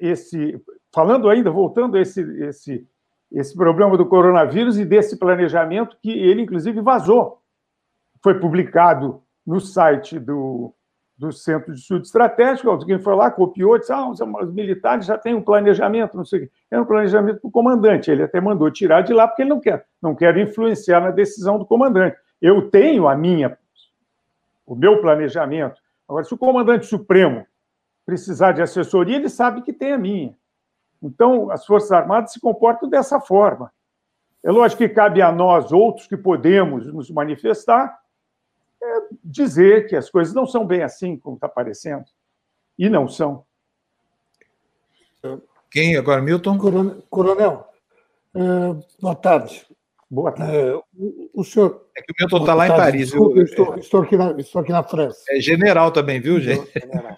esse, 0.00 0.60
falando 0.92 1.28
ainda, 1.28 1.50
voltando 1.50 1.96
a 1.96 2.00
esse, 2.00 2.20
esse, 2.44 2.86
esse 3.30 3.56
problema 3.56 3.96
do 3.96 4.06
coronavírus 4.06 4.78
e 4.78 4.84
desse 4.84 5.18
planejamento 5.18 5.96
que 6.02 6.10
ele, 6.10 6.42
inclusive, 6.42 6.80
vazou. 6.80 7.40
Foi 8.22 8.38
publicado 8.38 9.22
no 9.46 9.60
site 9.60 10.18
do, 10.18 10.72
do 11.16 11.32
Centro 11.32 11.72
de 11.72 11.80
Estudo 11.80 12.02
Estratégico, 12.02 12.70
alguém 12.70 12.98
foi 12.98 13.14
lá, 13.14 13.30
copiou, 13.30 13.78
disse, 13.78 13.92
ah, 13.92 14.08
os 14.08 14.52
militares 14.52 15.06
já 15.06 15.16
têm 15.16 15.34
um 15.34 15.42
planejamento, 15.42 16.16
não 16.16 16.24
sei 16.24 16.40
o 16.40 16.42
quê. 16.42 16.50
É 16.70 16.80
um 16.80 16.84
planejamento 16.84 17.40
do 17.42 17.50
comandante, 17.50 18.10
ele 18.10 18.22
até 18.22 18.40
mandou 18.40 18.70
tirar 18.70 19.02
de 19.02 19.12
lá, 19.12 19.26
porque 19.26 19.42
ele 19.42 19.50
não 19.50 19.60
quer, 19.60 19.86
não 20.00 20.14
quer 20.14 20.36
influenciar 20.36 21.00
na 21.00 21.10
decisão 21.10 21.58
do 21.58 21.66
comandante. 21.66 22.16
Eu 22.40 22.70
tenho 22.70 23.08
a 23.08 23.16
minha, 23.16 23.56
o 24.66 24.74
meu 24.74 25.00
planejamento. 25.00 25.80
Agora, 26.08 26.24
se 26.24 26.34
o 26.34 26.38
comandante 26.38 26.86
supremo 26.86 27.46
precisar 28.04 28.52
de 28.52 28.62
assessoria, 28.62 29.16
ele 29.16 29.28
sabe 29.28 29.62
que 29.62 29.72
tem 29.72 29.92
a 29.92 29.98
minha. 29.98 30.36
Então, 31.02 31.50
as 31.50 31.66
Forças 31.66 31.90
Armadas 31.90 32.32
se 32.32 32.40
comportam 32.40 32.88
dessa 32.88 33.20
forma. 33.20 33.72
É 34.42 34.50
lógico 34.50 34.78
que 34.82 34.88
cabe 34.88 35.22
a 35.22 35.30
nós, 35.30 35.72
outros 35.72 36.06
que 36.06 36.16
podemos 36.16 36.86
nos 36.92 37.10
manifestar, 37.10 37.98
é 38.82 39.00
dizer 39.22 39.86
que 39.88 39.96
as 39.96 40.10
coisas 40.10 40.34
não 40.34 40.46
são 40.46 40.66
bem 40.66 40.82
assim 40.82 41.16
como 41.16 41.36
está 41.36 41.48
parecendo. 41.48 42.04
E 42.78 42.88
não 42.88 43.08
são. 43.08 43.44
Quem 45.70 45.96
agora, 45.96 46.20
Milton? 46.20 46.58
Coronel, 46.58 47.02
coronel 47.08 47.68
uh, 48.34 48.84
boa 49.00 49.14
tarde. 49.14 49.66
Boa 50.12 50.30
tarde. 50.30 50.54
É, 50.54 50.74
o, 50.74 50.84
o, 51.32 51.42
senhor. 51.42 51.86
É 51.96 52.02
que 52.02 52.12
o 52.12 52.14
Milton 52.20 52.40
está 52.40 52.52
lá 52.52 52.66
tarde, 52.66 52.74
em 52.74 52.84
Paris. 52.84 53.06
Desculpa, 53.06 53.38
eu 53.38 53.44
estou, 53.44 53.74
estou, 53.76 54.02
aqui 54.02 54.16
na, 54.18 54.32
estou 54.32 54.60
aqui 54.60 54.70
na 54.70 54.82
França. 54.82 55.24
É 55.30 55.40
general 55.40 55.90
também, 55.90 56.20
viu, 56.20 56.38
gente? 56.38 56.70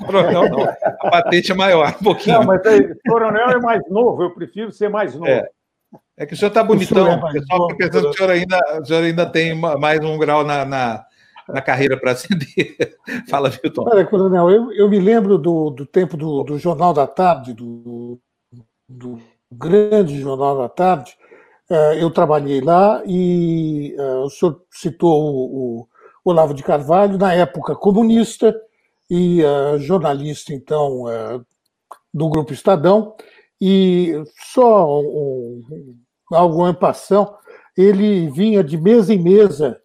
coronel 0.06 0.48
não. 0.48 0.62
A 0.62 1.10
patente 1.10 1.50
é 1.50 1.56
maior, 1.56 1.88
um 2.00 2.04
pouquinho. 2.04 2.38
Não, 2.38 2.46
mas 2.46 2.64
aí, 2.64 2.94
coronel 3.08 3.50
é 3.50 3.58
mais 3.58 3.82
novo, 3.90 4.22
eu 4.22 4.32
prefiro 4.32 4.70
ser 4.70 4.88
mais 4.88 5.12
novo. 5.12 5.26
É, 5.26 5.44
é 6.18 6.24
que 6.24 6.34
o 6.34 6.36
senhor 6.36 6.50
está 6.50 6.62
bonitão. 6.62 7.20
O, 7.20 7.26
o 7.26 7.32
pessoal 7.32 7.68
fica 7.70 7.84
pensando 7.84 8.02
que 8.04 8.10
o 8.10 8.16
senhor 8.16 8.30
ainda, 8.30 8.80
o 8.80 8.84
senhor 8.84 9.02
ainda 9.02 9.26
tem 9.26 9.54
mais 9.56 9.98
um 9.98 10.16
grau 10.16 10.44
na, 10.44 10.64
na, 10.64 11.04
na 11.48 11.60
carreira 11.60 11.98
para 11.98 12.12
acender. 12.12 12.76
Fala, 13.28 13.50
Milton. 13.50 13.88
Olha, 13.88 14.06
coronel, 14.06 14.48
eu, 14.48 14.72
eu 14.72 14.88
me 14.88 15.00
lembro 15.00 15.36
do, 15.36 15.70
do 15.70 15.84
tempo 15.84 16.16
do, 16.16 16.44
do 16.44 16.60
Jornal 16.60 16.94
da 16.94 17.08
Tarde, 17.08 17.54
do, 17.54 18.20
do 18.88 19.18
grande 19.50 20.20
Jornal 20.20 20.58
da 20.58 20.68
Tarde 20.68 21.16
é, 21.16 21.23
eu 21.98 22.10
trabalhei 22.10 22.60
lá 22.60 23.02
e 23.06 23.94
é, 23.98 24.14
o 24.16 24.28
senhor 24.28 24.60
citou 24.70 25.22
o, 25.22 25.88
Olavo 26.26 26.54
de 26.54 26.62
Carvalho, 26.62 27.18
na 27.18 27.34
época 27.34 27.74
comunista 27.74 28.54
e 29.10 29.42
é, 29.42 29.78
jornalista, 29.78 30.54
então, 30.54 31.04
do 32.12 32.30
Grupo 32.30 32.52
Estadão, 32.52 33.14
e 33.60 34.22
só 34.52 35.00
um, 35.00 35.60
algo 36.32 36.66
em 36.66 36.72
passão, 36.72 37.34
ele 37.76 38.30
vinha 38.30 38.64
de 38.64 38.78
mesa 38.78 39.12
em 39.12 39.18
mesa 39.18 39.78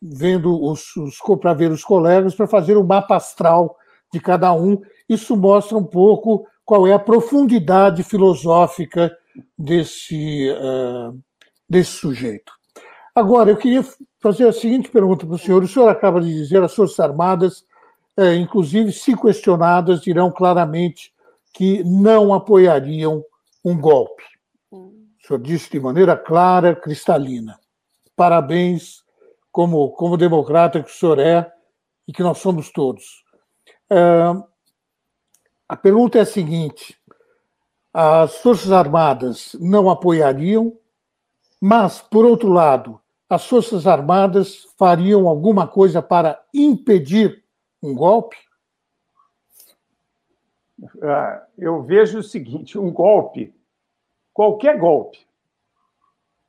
vendo 0.00 0.62
os, 0.62 0.94
os 0.96 1.18
para 1.40 1.52
ver 1.52 1.70
os 1.70 1.84
colegas 1.84 2.34
para 2.34 2.46
fazer 2.46 2.76
um 2.76 2.84
mapa 2.84 3.16
astral 3.16 3.76
de 4.12 4.20
cada 4.20 4.52
um. 4.52 4.80
Isso 5.08 5.36
mostra 5.36 5.76
um 5.76 5.84
pouco 5.84 6.46
qual 6.64 6.86
é 6.86 6.92
a 6.92 6.98
profundidade 6.98 8.02
filosófica 8.02 9.16
desse, 9.58 10.50
uh, 10.50 11.18
desse 11.68 11.92
sujeito. 11.92 12.52
Agora, 13.14 13.50
eu 13.50 13.56
queria 13.56 13.82
fazer 14.20 14.46
a 14.46 14.52
seguinte 14.52 14.90
pergunta 14.90 15.24
para 15.26 15.34
o 15.34 15.38
senhor. 15.38 15.62
O 15.62 15.68
senhor 15.68 15.88
acaba 15.88 16.20
de 16.20 16.32
dizer 16.32 16.62
as 16.62 16.74
Forças 16.74 17.00
Armadas, 17.00 17.64
eh, 18.14 18.34
inclusive, 18.34 18.92
se 18.92 19.16
questionadas, 19.16 20.02
dirão 20.02 20.30
claramente 20.30 21.14
que 21.54 21.82
não 21.82 22.34
apoiariam 22.34 23.24
um 23.64 23.80
golpe. 23.80 24.22
O 24.70 25.26
senhor 25.26 25.40
disse 25.40 25.70
de 25.70 25.80
maneira 25.80 26.14
clara, 26.14 26.76
cristalina. 26.76 27.58
Parabéns, 28.14 29.02
como, 29.50 29.90
como 29.92 30.18
democrata 30.18 30.82
que 30.82 30.90
o 30.90 30.94
senhor 30.94 31.18
é 31.18 31.50
e 32.06 32.12
que 32.12 32.22
nós 32.22 32.36
somos 32.36 32.70
todos. 32.70 33.24
Uh, 33.90 34.44
a 35.66 35.76
pergunta 35.76 36.18
é 36.18 36.20
a 36.20 36.26
seguinte: 36.26 36.98
as 37.98 38.36
Forças 38.42 38.70
Armadas 38.70 39.56
não 39.58 39.88
apoiariam, 39.88 40.78
mas, 41.58 42.02
por 42.02 42.26
outro 42.26 42.50
lado, 42.50 43.00
as 43.26 43.48
Forças 43.48 43.86
Armadas 43.86 44.64
fariam 44.78 45.26
alguma 45.26 45.66
coisa 45.66 46.02
para 46.02 46.38
impedir 46.52 47.42
um 47.82 47.94
golpe? 47.94 48.36
Ah, 51.02 51.46
eu 51.56 51.82
vejo 51.84 52.18
o 52.18 52.22
seguinte: 52.22 52.78
um 52.78 52.92
golpe, 52.92 53.54
qualquer 54.30 54.78
golpe, 54.78 55.26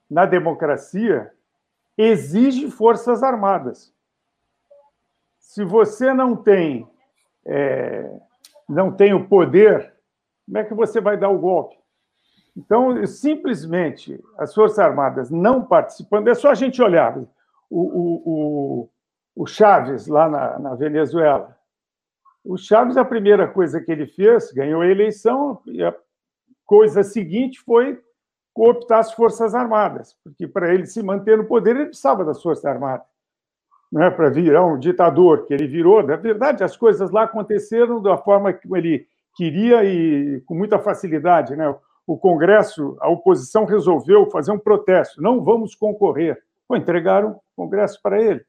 na 0.10 0.26
democracia, 0.26 1.34
exige 1.98 2.70
Forças 2.70 3.24
Armadas. 3.24 3.94
Se 5.40 5.64
você 5.64 6.14
não 6.14 6.36
tem, 6.36 6.86
é, 7.46 8.20
não 8.68 8.92
tem 8.92 9.14
o 9.14 9.30
poder 9.30 9.97
como 10.48 10.58
é 10.58 10.64
que 10.64 10.74
você 10.74 11.02
vai 11.02 11.18
dar 11.18 11.30
o 11.30 11.38
golpe? 11.38 11.76
Então, 12.56 13.06
simplesmente, 13.06 14.20
as 14.38 14.54
Forças 14.56 14.80
Armadas 14.80 15.30
não 15.30 15.62
participando, 15.62 16.30
é 16.30 16.34
só 16.34 16.50
a 16.50 16.56
gente 16.56 16.82
olhar 16.82 17.18
o, 17.18 17.28
o, 17.70 18.22
o, 18.26 18.90
o 19.36 19.46
Chaves 19.46 20.08
lá 20.08 20.30
na, 20.30 20.58
na, 20.58 20.74
Venezuela. 20.74 21.56
O 22.44 22.58
Chaves, 22.58 22.96
a 22.96 23.04
primeira 23.04 23.48
coisa 23.48 23.82
que 23.82 23.92
ele 23.92 24.08
fez, 24.08 24.52
ganhou 24.54 24.82
a 24.82 24.88
eleição, 24.88 25.62
e 25.68 25.84
a 25.84 25.94
coisa 26.66 27.04
seguinte 27.04 27.60
foi 27.60 28.02
cooptar 28.54 29.00
as 29.00 29.14
Forças 29.14 29.54
Armadas, 29.54 30.16
porque 30.24 30.48
para 30.48 30.74
ele 30.74 30.86
se 30.86 31.04
manter 31.04 31.38
no 31.38 31.46
poder, 31.46 31.76
ele 31.76 31.88
precisava 31.88 32.24
das 32.24 32.42
Forças 32.42 32.66
Armadas. 32.66 33.06
Né, 33.90 34.10
para 34.10 34.30
virar 34.30 34.66
um 34.66 34.78
ditador 34.78 35.46
que 35.46 35.54
ele 35.54 35.66
virou. 35.66 36.04
Na 36.04 36.18
verdade, 36.18 36.62
as 36.62 36.76
coisas 36.76 37.10
lá 37.10 37.24
aconteceram 37.24 38.02
da 38.02 38.18
forma 38.18 38.52
que 38.52 38.68
ele 38.76 39.08
queria 39.38 39.84
e 39.86 40.42
com 40.42 40.56
muita 40.56 40.80
facilidade, 40.80 41.56
né? 41.56 41.74
O 42.08 42.18
Congresso, 42.18 42.98
a 43.00 43.08
oposição 43.08 43.66
resolveu 43.66 44.30
fazer 44.32 44.52
um 44.52 44.58
protesto, 44.58 45.22
não 45.22 45.44
vamos 45.44 45.76
concorrer. 45.76 46.42
Pô, 46.68 46.76
entregaram 46.76 47.32
o 47.32 47.42
Congresso 47.56 48.02
para 48.02 48.20
ele. 48.20 48.44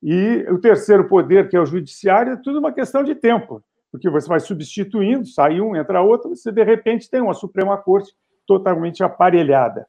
E 0.00 0.46
o 0.48 0.60
terceiro 0.60 1.08
poder, 1.08 1.48
que 1.48 1.56
é 1.56 1.60
o 1.60 1.66
judiciário, 1.66 2.34
é 2.34 2.36
tudo 2.36 2.60
uma 2.60 2.72
questão 2.72 3.02
de 3.02 3.16
tempo, 3.16 3.62
porque 3.90 4.08
você 4.08 4.28
vai 4.28 4.38
substituindo, 4.38 5.26
sai 5.26 5.60
um, 5.60 5.74
entra 5.74 6.02
outro, 6.02 6.30
você 6.30 6.52
de 6.52 6.62
repente 6.62 7.10
tem 7.10 7.20
uma 7.20 7.34
Suprema 7.34 7.76
Corte 7.76 8.14
totalmente 8.46 9.02
aparelhada. 9.02 9.88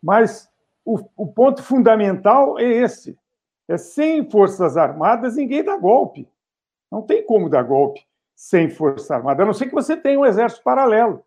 Mas 0.00 0.48
o, 0.84 1.00
o 1.16 1.26
ponto 1.26 1.62
fundamental 1.62 2.58
é 2.58 2.64
esse: 2.64 3.18
é 3.66 3.76
sem 3.76 4.30
Forças 4.30 4.76
Armadas 4.76 5.36
ninguém 5.36 5.64
dá 5.64 5.76
golpe. 5.76 6.28
Não 6.90 7.02
tem 7.02 7.24
como 7.24 7.48
dar 7.48 7.62
golpe 7.62 8.06
sem 8.42 8.68
Força 8.68 9.14
Armada, 9.14 9.44
a 9.44 9.46
não 9.46 9.52
ser 9.52 9.66
que 9.66 9.74
você 9.74 9.96
tenha 9.96 10.18
um 10.18 10.26
exército 10.26 10.64
paralelo. 10.64 11.24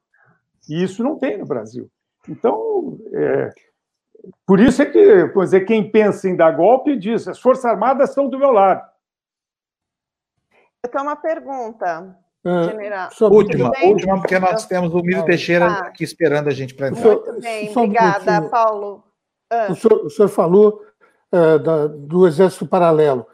E 0.67 0.83
isso 0.83 1.01
não 1.01 1.17
tem 1.17 1.37
no 1.37 1.45
Brasil. 1.45 1.89
Então, 2.27 2.99
é, 3.13 3.53
por 4.45 4.59
isso 4.59 4.81
é 4.81 4.85
que, 4.85 5.25
dizer, 5.29 5.61
quem 5.61 5.89
pensa 5.89 6.27
em 6.27 6.35
dar 6.35 6.51
golpe 6.51 6.97
diz: 6.97 7.25
as 7.25 7.39
Forças 7.39 7.63
Armadas 7.63 8.09
estão 8.09 8.27
do 8.27 8.37
meu 8.37 8.51
lado. 8.51 8.85
Eu 10.83 10.91
tenho 10.91 11.05
uma 11.05 11.15
pergunta, 11.15 12.17
é, 12.43 12.63
general. 12.63 13.09
última, 13.21 13.71
última, 13.85 14.19
porque 14.19 14.37
nós 14.37 14.65
temos 14.65 14.93
o 14.93 15.01
Miro 15.01 15.23
Teixeira 15.23 15.67
ah. 15.67 15.79
aqui 15.87 16.03
esperando 16.03 16.49
a 16.49 16.53
gente 16.53 16.73
para 16.73 16.89
entrar. 16.89 17.01
Muito 17.01 17.39
bem, 17.39 17.71
obrigada, 17.73 18.41
um 18.41 18.49
Paulo. 18.49 19.03
Ah. 19.49 19.67
O, 19.69 19.75
senhor, 19.75 20.05
o, 20.05 20.09
senhor, 20.09 20.27
falou 20.27 20.83
uh, 21.31 21.59
da, 21.59 21.87
do 21.87 22.27
Exército 22.27 22.67
Paralelo. 22.67 23.25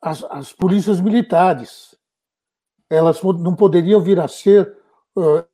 As, 0.00 0.22
as 0.30 0.52
polícias 0.52 1.00
militares 1.00 1.89
elas 2.90 3.22
não 3.22 3.54
poderiam 3.54 4.00
vir 4.00 4.18
a 4.18 4.26
ser 4.26 4.76
uh, 5.16 5.44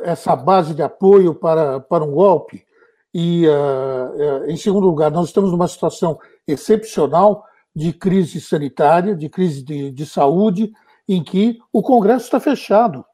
essa 0.00 0.36
base 0.36 0.72
de 0.72 0.82
apoio 0.82 1.34
para, 1.34 1.80
para 1.80 2.04
um 2.04 2.12
golpe. 2.12 2.64
E, 3.12 3.46
uh, 3.48 4.44
em 4.48 4.56
segundo 4.56 4.86
lugar, 4.86 5.10
nós 5.10 5.26
estamos 5.26 5.50
numa 5.50 5.66
situação 5.66 6.18
excepcional 6.46 7.44
de 7.74 7.92
crise 7.92 8.40
sanitária, 8.40 9.16
de 9.16 9.28
crise 9.28 9.62
de, 9.62 9.90
de 9.90 10.06
saúde, 10.06 10.72
em 11.08 11.22
que 11.22 11.58
o 11.72 11.82
Congresso 11.82 12.26
está 12.26 12.38
fechado, 12.38 13.04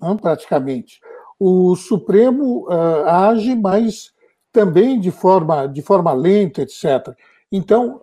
né, 0.00 0.16
praticamente. 0.20 0.98
O 1.38 1.76
Supremo 1.76 2.66
uh, 2.66 3.04
age, 3.06 3.54
mas 3.54 4.12
também 4.50 4.98
de 4.98 5.10
forma, 5.10 5.66
de 5.66 5.82
forma 5.82 6.14
lenta, 6.14 6.62
etc. 6.62 7.14
Então, 7.52 8.00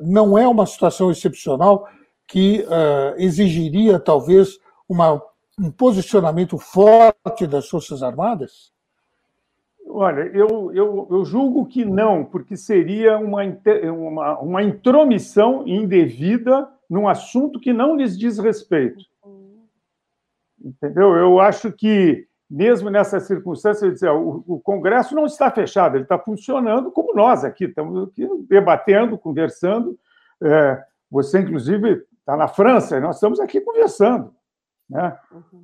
não 0.00 0.38
é 0.38 0.48
uma 0.48 0.64
situação 0.64 1.10
excepcional 1.10 1.86
que 2.26 2.62
uh, 2.62 3.18
exigiria, 3.18 3.98
talvez, 3.98 4.58
uma, 4.88 5.22
um 5.58 5.70
posicionamento 5.70 6.58
forte 6.58 7.46
das 7.46 7.68
Forças 7.68 8.02
Armadas? 8.02 8.72
Olha, 9.88 10.22
eu, 10.34 10.72
eu, 10.74 11.06
eu 11.10 11.24
julgo 11.24 11.64
que 11.66 11.84
não, 11.84 12.24
porque 12.24 12.56
seria 12.56 13.18
uma, 13.18 13.42
uma, 13.92 14.38
uma 14.40 14.62
intromissão 14.62 15.66
indevida 15.66 16.68
num 16.90 17.08
assunto 17.08 17.60
que 17.60 17.72
não 17.72 17.96
lhes 17.96 18.18
diz 18.18 18.38
respeito. 18.38 19.04
Entendeu? 20.62 21.14
Eu 21.14 21.38
acho 21.38 21.70
que, 21.70 22.26
mesmo 22.50 22.90
nessa 22.90 23.20
circunstância, 23.20 23.90
dizer, 23.90 24.10
o, 24.10 24.42
o 24.46 24.60
Congresso 24.60 25.14
não 25.14 25.26
está 25.26 25.50
fechado, 25.50 25.96
ele 25.96 26.02
está 26.02 26.18
funcionando 26.18 26.90
como 26.90 27.14
nós 27.14 27.44
aqui, 27.44 27.66
estamos 27.66 28.08
aqui 28.08 28.28
debatendo, 28.48 29.16
conversando. 29.16 29.96
É, 30.42 30.82
você, 31.08 31.40
inclusive, 31.40 32.02
está 32.26 32.36
na 32.36 32.48
França, 32.48 32.96
e 32.96 33.00
nós 33.00 33.16
estamos 33.16 33.38
aqui 33.38 33.60
conversando 33.60 34.34
né? 34.90 35.16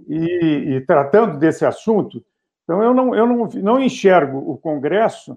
e, 0.08 0.76
e 0.76 0.80
tratando 0.82 1.36
desse 1.36 1.66
assunto. 1.66 2.24
Então, 2.62 2.80
eu 2.80 2.94
não, 2.94 3.12
eu 3.16 3.26
não, 3.26 3.48
não 3.60 3.82
enxergo 3.82 4.38
o 4.38 4.56
Congresso 4.56 5.36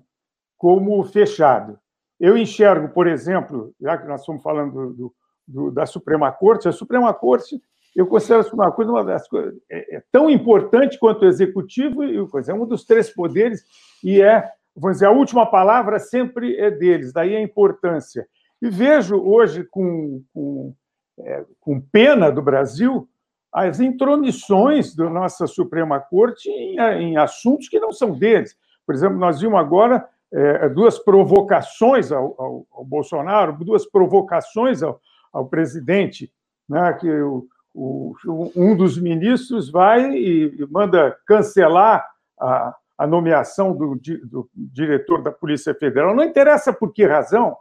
como 0.55 1.03
fechado. 1.03 1.79
Eu 2.19 2.37
enxergo, 2.37 2.89
por 2.89 3.07
exemplo, 3.07 3.73
já 3.81 3.97
que 3.97 4.07
nós 4.07 4.21
estamos 4.21 4.43
falando 4.43 4.93
do, 4.93 5.15
do 5.47 5.71
da 5.71 5.87
Suprema 5.87 6.31
Corte, 6.31 6.67
a 6.67 6.71
Suprema 6.71 7.11
Corte, 7.11 7.59
eu 7.95 8.05
considero 8.05 8.41
a 8.41 8.43
Suprema 8.43 8.71
Corte 8.71 8.91
uma 8.91 9.03
das 9.03 9.27
coisas 9.27 9.55
é, 9.69 9.97
é 9.97 10.03
tão 10.11 10.29
importante 10.29 10.99
quanto 10.99 11.23
o 11.23 11.27
Executivo 11.27 12.03
e 12.03 12.17
é 12.17 12.53
um 12.53 12.65
dos 12.67 12.85
três 12.85 13.09
poderes 13.09 13.63
e 14.03 14.21
é, 14.21 14.47
vamos 14.75 14.97
dizer, 14.97 15.07
a 15.07 15.11
última 15.11 15.45
palavra 15.45 15.97
sempre 15.97 16.55
é 16.57 16.69
deles, 16.69 17.11
daí 17.11 17.35
a 17.35 17.41
importância. 17.41 18.27
E 18.61 18.69
vejo 18.69 19.17
hoje 19.17 19.63
com, 19.63 20.23
com, 20.33 20.73
é, 21.19 21.45
com 21.59 21.79
pena 21.79 22.31
do 22.31 22.41
Brasil 22.41 23.07
as 23.51 23.79
intromissões 23.79 24.93
da 24.93 25.09
nossa 25.09 25.47
Suprema 25.47 25.97
Corte 25.99 26.49
em, 26.49 26.77
em, 26.77 27.17
assuntos 27.17 27.69
que 27.69 27.79
não 27.79 27.93
são 27.93 28.11
deles. 28.11 28.57
Por 28.85 28.93
exemplo, 28.93 29.17
nós 29.17 29.39
vimos 29.39 29.57
agora 29.57 30.05
é, 30.33 30.67
duas 30.67 30.99
provocações 30.99 32.11
ao, 32.11 32.35
ao, 32.37 32.67
ao 32.69 32.83
Bolsonaro, 32.83 33.57
duas 33.63 33.85
provocações 33.85 34.83
ao, 34.83 34.99
ao 35.31 35.45
presidente, 35.45 36.29
né, 36.67 36.91
que 36.99 37.09
o, 37.09 37.47
o, 37.73 38.15
um 38.55 38.75
dos 38.75 38.97
ministros 38.97 39.71
vai 39.71 40.11
e, 40.11 40.67
manda 40.69 41.17
cancelar 41.25 42.05
a, 42.37 42.75
a 42.97 43.07
nomeação 43.07 43.73
do, 43.73 43.95
do, 44.23 44.49
diretor 44.53 45.21
da 45.21 45.31
Polícia 45.31 45.73
Federal. 45.73 46.15
Não 46.15 46.23
interessa 46.23 46.73
por 46.73 46.91
que 46.91 47.05
razão, 47.05 47.55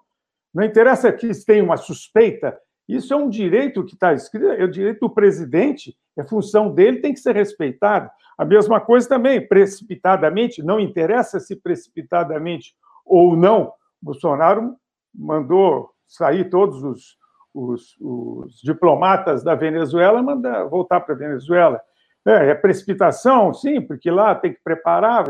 não 0.52 0.64
interessa 0.64 1.12
que 1.12 1.30
tenha 1.44 1.62
uma 1.62 1.76
suspeita. 1.76 2.58
Isso 2.88 3.12
é 3.14 3.16
um 3.16 3.28
direito 3.28 3.84
que 3.84 3.94
está 3.94 4.12
escrito, 4.12 4.46
é 4.46 4.64
o 4.64 4.70
direito 4.70 5.00
do 5.00 5.10
presidente, 5.10 5.96
é 6.16 6.24
função 6.24 6.72
dele, 6.72 7.00
tem 7.00 7.14
que 7.14 7.20
ser 7.20 7.34
respeitado. 7.34 8.10
A 8.36 8.44
mesma 8.44 8.80
coisa 8.80 9.08
também, 9.08 9.46
precipitadamente, 9.46 10.62
não 10.62 10.78
interessa 10.78 11.40
se 11.40 11.56
precipitadamente 11.56 12.75
ou 13.04 13.36
não, 13.36 13.73
Bolsonaro 14.00 14.76
mandou 15.14 15.90
sair 16.06 16.50
todos 16.50 16.82
os, 16.82 17.16
os, 17.54 17.97
os 18.00 18.60
diplomatas 18.62 19.42
da 19.42 19.54
Venezuela 19.54 20.23
mandar 20.23 20.64
voltar 20.64 21.00
para 21.00 21.14
a 21.14 21.18
Venezuela. 21.18 21.80
É, 22.26 22.50
é, 22.50 22.54
precipitação, 22.54 23.52
sim, 23.52 23.80
porque 23.80 24.10
lá 24.10 24.34
tem 24.34 24.52
que 24.52 24.60
preparar, 24.64 25.26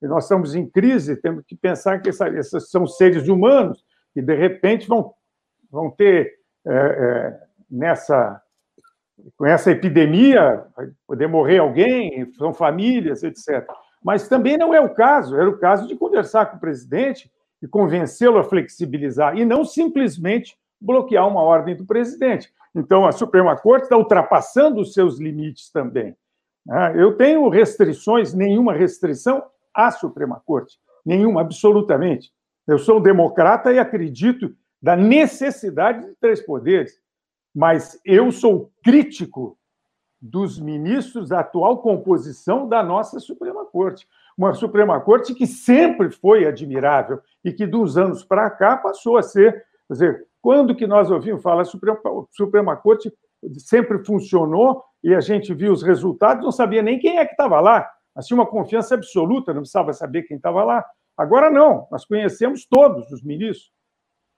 nós 0.00 0.24
estamos 0.24 0.54
em 0.54 0.66
crise, 0.66 1.16
temos 1.16 1.44
que 1.46 1.54
pensar 1.54 2.00
que 2.00 2.08
esses 2.08 2.70
são 2.70 2.86
seres 2.86 3.28
humanos 3.28 3.84
que, 4.14 4.22
de 4.22 4.34
repente, 4.34 4.88
vão, 4.88 5.12
vão 5.70 5.90
ter, 5.90 6.37
é, 6.68 6.74
é, 6.74 7.40
nessa, 7.70 8.40
com 9.36 9.46
essa 9.46 9.70
epidemia, 9.70 10.64
vai 10.76 10.88
poder 11.06 11.26
morrer 11.26 11.58
alguém, 11.58 12.30
são 12.34 12.52
famílias, 12.52 13.22
etc. 13.22 13.66
Mas 14.04 14.28
também 14.28 14.58
não 14.58 14.74
é 14.74 14.80
o 14.80 14.94
caso, 14.94 15.36
era 15.36 15.48
o 15.48 15.58
caso 15.58 15.88
de 15.88 15.96
conversar 15.96 16.46
com 16.46 16.56
o 16.56 16.60
presidente 16.60 17.30
e 17.62 17.66
convencê-lo 17.66 18.38
a 18.38 18.44
flexibilizar, 18.44 19.36
e 19.36 19.44
não 19.44 19.64
simplesmente 19.64 20.56
bloquear 20.80 21.26
uma 21.26 21.42
ordem 21.42 21.74
do 21.74 21.84
presidente. 21.84 22.52
Então, 22.74 23.06
a 23.06 23.12
Suprema 23.12 23.56
Corte 23.56 23.84
está 23.84 23.96
ultrapassando 23.96 24.80
os 24.80 24.92
seus 24.92 25.18
limites 25.18 25.70
também. 25.70 26.14
Né? 26.64 26.92
Eu 26.96 27.16
tenho 27.16 27.48
restrições, 27.48 28.32
nenhuma 28.32 28.72
restrição 28.74 29.42
à 29.74 29.90
Suprema 29.90 30.40
Corte, 30.44 30.78
nenhuma, 31.04 31.40
absolutamente. 31.40 32.30
Eu 32.66 32.78
sou 32.78 33.00
democrata 33.00 33.72
e 33.72 33.78
acredito 33.78 34.54
da 34.80 34.96
necessidade 34.96 36.06
de 36.06 36.14
três 36.16 36.40
poderes, 36.40 36.92
mas 37.54 38.00
eu 38.04 38.30
sou 38.30 38.70
crítico 38.82 39.58
dos 40.20 40.58
ministros 40.58 41.28
da 41.28 41.40
atual 41.40 41.78
composição 41.78 42.68
da 42.68 42.82
nossa 42.82 43.20
Suprema 43.20 43.64
Corte. 43.64 44.06
Uma 44.36 44.54
Suprema 44.54 45.00
Corte 45.00 45.34
que 45.34 45.46
sempre 45.46 46.10
foi 46.10 46.46
admirável 46.46 47.20
e 47.44 47.52
que, 47.52 47.66
dos 47.66 47.96
anos 47.96 48.24
para 48.24 48.48
cá, 48.50 48.76
passou 48.76 49.16
a 49.16 49.22
ser, 49.22 49.52
quer 49.86 49.92
dizer, 49.92 50.26
quando 50.40 50.74
que 50.74 50.86
nós 50.86 51.10
ouvimos 51.10 51.42
falar, 51.42 51.64
Suprema, 51.64 51.98
Suprema 52.30 52.76
Corte 52.76 53.12
sempre 53.58 54.04
funcionou 54.04 54.84
e 55.02 55.14
a 55.14 55.20
gente 55.20 55.54
viu 55.54 55.72
os 55.72 55.82
resultados, 55.82 56.44
não 56.44 56.52
sabia 56.52 56.82
nem 56.82 56.98
quem 56.98 57.18
é 57.18 57.24
que 57.24 57.32
estava 57.32 57.60
lá. 57.60 57.88
Nós 58.14 58.26
tinha 58.26 58.38
uma 58.38 58.46
confiança 58.46 58.94
absoluta, 58.94 59.52
não 59.52 59.60
precisava 59.60 59.92
saber 59.92 60.22
quem 60.22 60.36
estava 60.36 60.64
lá. 60.64 60.84
Agora 61.16 61.50
não, 61.50 61.86
nós 61.90 62.04
conhecemos 62.04 62.66
todos 62.66 63.10
os 63.12 63.22
ministros. 63.22 63.72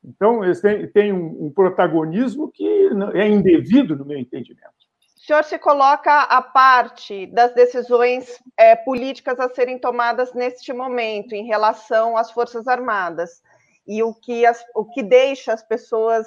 Então, 0.03 0.43
eles 0.43 0.61
têm, 0.93 1.13
um, 1.13 1.47
um 1.47 1.53
protagonismo 1.53 2.51
que 2.51 2.67
é 3.15 3.29
indevido, 3.29 3.97
no 3.97 4.05
meu 4.05 4.19
entendimento. 4.19 4.81
O 5.17 5.21
senhor 5.21 5.45
se 5.45 5.59
coloca 5.59 6.23
à 6.23 6.41
parte 6.41 7.27
das 7.27 7.55
decisões 7.55 8.39
é, 8.57 8.75
políticas 8.75 9.39
a 9.39 9.49
serem 9.51 9.79
tomadas 9.79 10.33
neste 10.33 10.73
momento 10.73 11.35
em 11.35 11.45
relação 11.45 12.17
às 12.17 12.31
Forças 12.31 12.67
Armadas 12.67 13.43
e 13.87 14.03
o 14.03 14.15
que, 14.15 14.47
as, 14.47 14.65
o 14.75 14.85
que 14.85 15.03
deixa 15.03 15.53
as 15.53 15.63
pessoas 15.63 16.27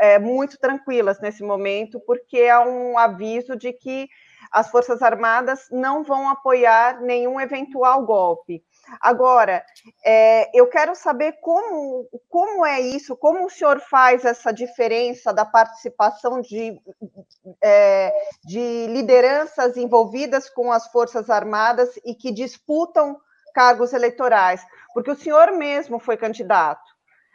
é, 0.00 0.18
muito 0.18 0.58
tranquilas 0.58 1.20
nesse 1.20 1.42
momento, 1.42 2.00
porque 2.00 2.38
é 2.38 2.58
um 2.58 2.98
aviso 2.98 3.56
de 3.56 3.72
que 3.72 4.08
as 4.50 4.70
Forças 4.70 5.02
Armadas 5.02 5.68
não 5.70 6.02
vão 6.02 6.28
apoiar 6.28 7.00
nenhum 7.00 7.40
eventual 7.40 8.04
golpe. 8.04 8.62
Agora, 9.00 9.64
é, 10.04 10.50
eu 10.58 10.66
quero 10.68 10.94
saber 10.94 11.32
como, 11.40 12.08
como 12.28 12.64
é 12.64 12.80
isso, 12.80 13.16
como 13.16 13.46
o 13.46 13.50
senhor 13.50 13.80
faz 13.80 14.24
essa 14.24 14.52
diferença 14.52 15.32
da 15.32 15.44
participação 15.44 16.40
de, 16.40 16.80
é, 17.62 18.12
de 18.44 18.86
lideranças 18.88 19.76
envolvidas 19.76 20.48
com 20.50 20.72
as 20.72 20.86
Forças 20.88 21.30
Armadas 21.30 21.90
e 22.04 22.14
que 22.14 22.32
disputam 22.32 23.18
cargos 23.54 23.92
eleitorais, 23.92 24.60
porque 24.92 25.10
o 25.10 25.16
senhor 25.16 25.52
mesmo 25.52 25.98
foi 25.98 26.16
candidato 26.16 26.94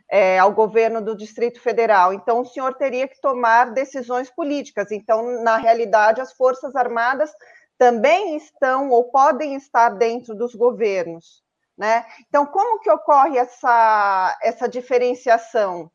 é, 0.09 0.39
ao 0.39 0.51
governo 0.51 1.01
do 1.01 1.15
Distrito 1.15 1.61
Federal. 1.61 2.11
Então, 2.11 2.41
o 2.41 2.45
senhor 2.45 2.73
teria 2.73 3.07
que 3.07 3.21
tomar 3.21 3.71
decisões 3.71 4.29
políticas. 4.29 4.91
Então, 4.91 5.43
na 5.43 5.57
realidade, 5.57 6.19
as 6.19 6.33
Forças 6.33 6.75
Armadas 6.75 7.31
também 7.77 8.35
estão 8.35 8.89
ou 8.89 9.05
podem 9.05 9.55
estar 9.55 9.89
dentro 9.89 10.35
dos 10.35 10.55
governos. 10.55 11.43
Né? 11.79 12.05
Então, 12.27 12.45
como 12.45 12.81
que 12.81 12.91
ocorre 12.91 13.37
essa, 13.37 14.37
essa 14.43 14.67
diferenciação? 14.67 15.89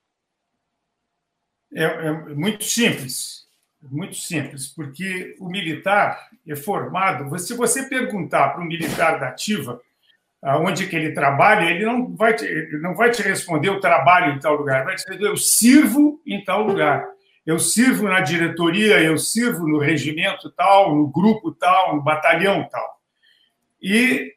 É, 1.70 1.84
é 1.84 2.12
muito 2.34 2.64
simples, 2.64 3.46
muito 3.82 4.16
simples, 4.16 4.66
porque 4.66 5.36
o 5.38 5.46
militar 5.46 6.30
é 6.48 6.56
formado. 6.56 7.38
Se 7.38 7.52
você 7.52 7.82
perguntar 7.86 8.48
para 8.48 8.62
um 8.62 8.66
militar 8.66 9.20
da 9.20 9.28
ativa 9.28 9.78
onde 10.42 10.86
que 10.86 10.96
ele 10.96 11.12
trabalha, 11.12 11.70
ele 11.70 11.84
não 11.84 12.14
vai 12.14 12.34
te, 12.34 12.46
não 12.80 12.94
vai 12.94 13.10
te 13.10 13.22
responder 13.22 13.68
o 13.70 13.80
trabalho 13.80 14.34
em 14.34 14.38
tal 14.38 14.56
lugar, 14.56 14.84
vai 14.84 14.94
te 14.94 15.04
dizer 15.04 15.22
eu 15.22 15.36
sirvo 15.36 16.20
em 16.26 16.42
tal 16.44 16.62
lugar. 16.62 17.06
Eu 17.44 17.58
sirvo 17.58 18.08
na 18.08 18.20
diretoria, 18.20 19.02
eu 19.02 19.18
sirvo 19.18 19.68
no 19.68 19.78
regimento 19.78 20.50
tal, 20.50 20.94
no 20.94 21.06
grupo 21.08 21.52
tal, 21.52 21.96
no 21.96 22.02
batalhão 22.02 22.66
tal. 22.70 22.98
E 23.82 24.34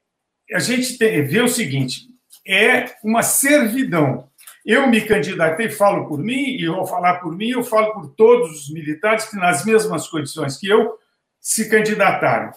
a 0.54 0.60
gente 0.60 0.98
tem, 0.98 1.24
vê 1.26 1.42
o 1.42 1.48
seguinte, 1.48 2.08
é 2.46 2.96
uma 3.04 3.22
servidão. 3.22 4.30
Eu 4.66 4.88
me 4.88 5.02
candidatei, 5.02 5.70
falo 5.70 6.08
por 6.08 6.20
mim, 6.20 6.58
e 6.58 6.68
vou 6.68 6.86
falar 6.86 7.20
por 7.20 7.36
mim, 7.36 7.50
eu 7.50 7.64
falo 7.64 7.94
por 7.94 8.10
todos 8.16 8.64
os 8.64 8.74
militares 8.74 9.26
que 9.26 9.38
nas 9.38 9.66
mesmas 9.66 10.08
condições 10.08 10.58
que 10.58 10.68
eu, 10.68 10.98
se 11.40 11.70
candidataram. 11.70 12.52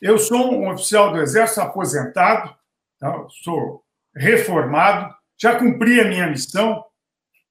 Eu 0.00 0.18
sou 0.18 0.54
um 0.54 0.70
oficial 0.70 1.12
do 1.12 1.20
Exército 1.20 1.60
aposentado, 1.60 2.54
tá? 2.98 3.26
sou 3.44 3.84
reformado, 4.16 5.14
já 5.36 5.56
cumpri 5.58 6.00
a 6.00 6.04
minha 6.04 6.26
missão 6.26 6.82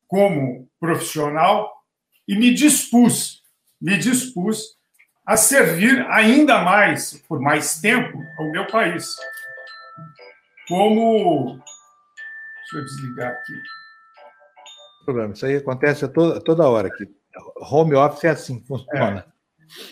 como 0.07 0.67
profissional 0.79 1.71
e 2.27 2.35
me 2.35 2.53
dispus, 2.53 3.43
me 3.79 3.97
dispus 3.97 4.77
a 5.25 5.37
servir 5.37 6.03
ainda 6.09 6.61
mais, 6.61 7.13
por 7.27 7.39
mais 7.39 7.79
tempo, 7.79 8.19
ao 8.39 8.51
meu 8.51 8.65
país. 8.65 9.15
Como. 10.69 11.59
Deixa 12.59 12.77
eu 12.77 12.85
desligar 12.85 13.31
aqui. 13.31 13.53
Problema, 15.03 15.33
isso 15.33 15.45
aí 15.45 15.55
acontece 15.55 16.07
toda, 16.07 16.39
toda 16.39 16.69
hora 16.69 16.87
aqui. 16.87 17.09
Home 17.71 17.95
office 17.95 18.23
é 18.23 18.29
assim, 18.29 18.63
funciona. 18.63 19.25
É. 19.27 19.39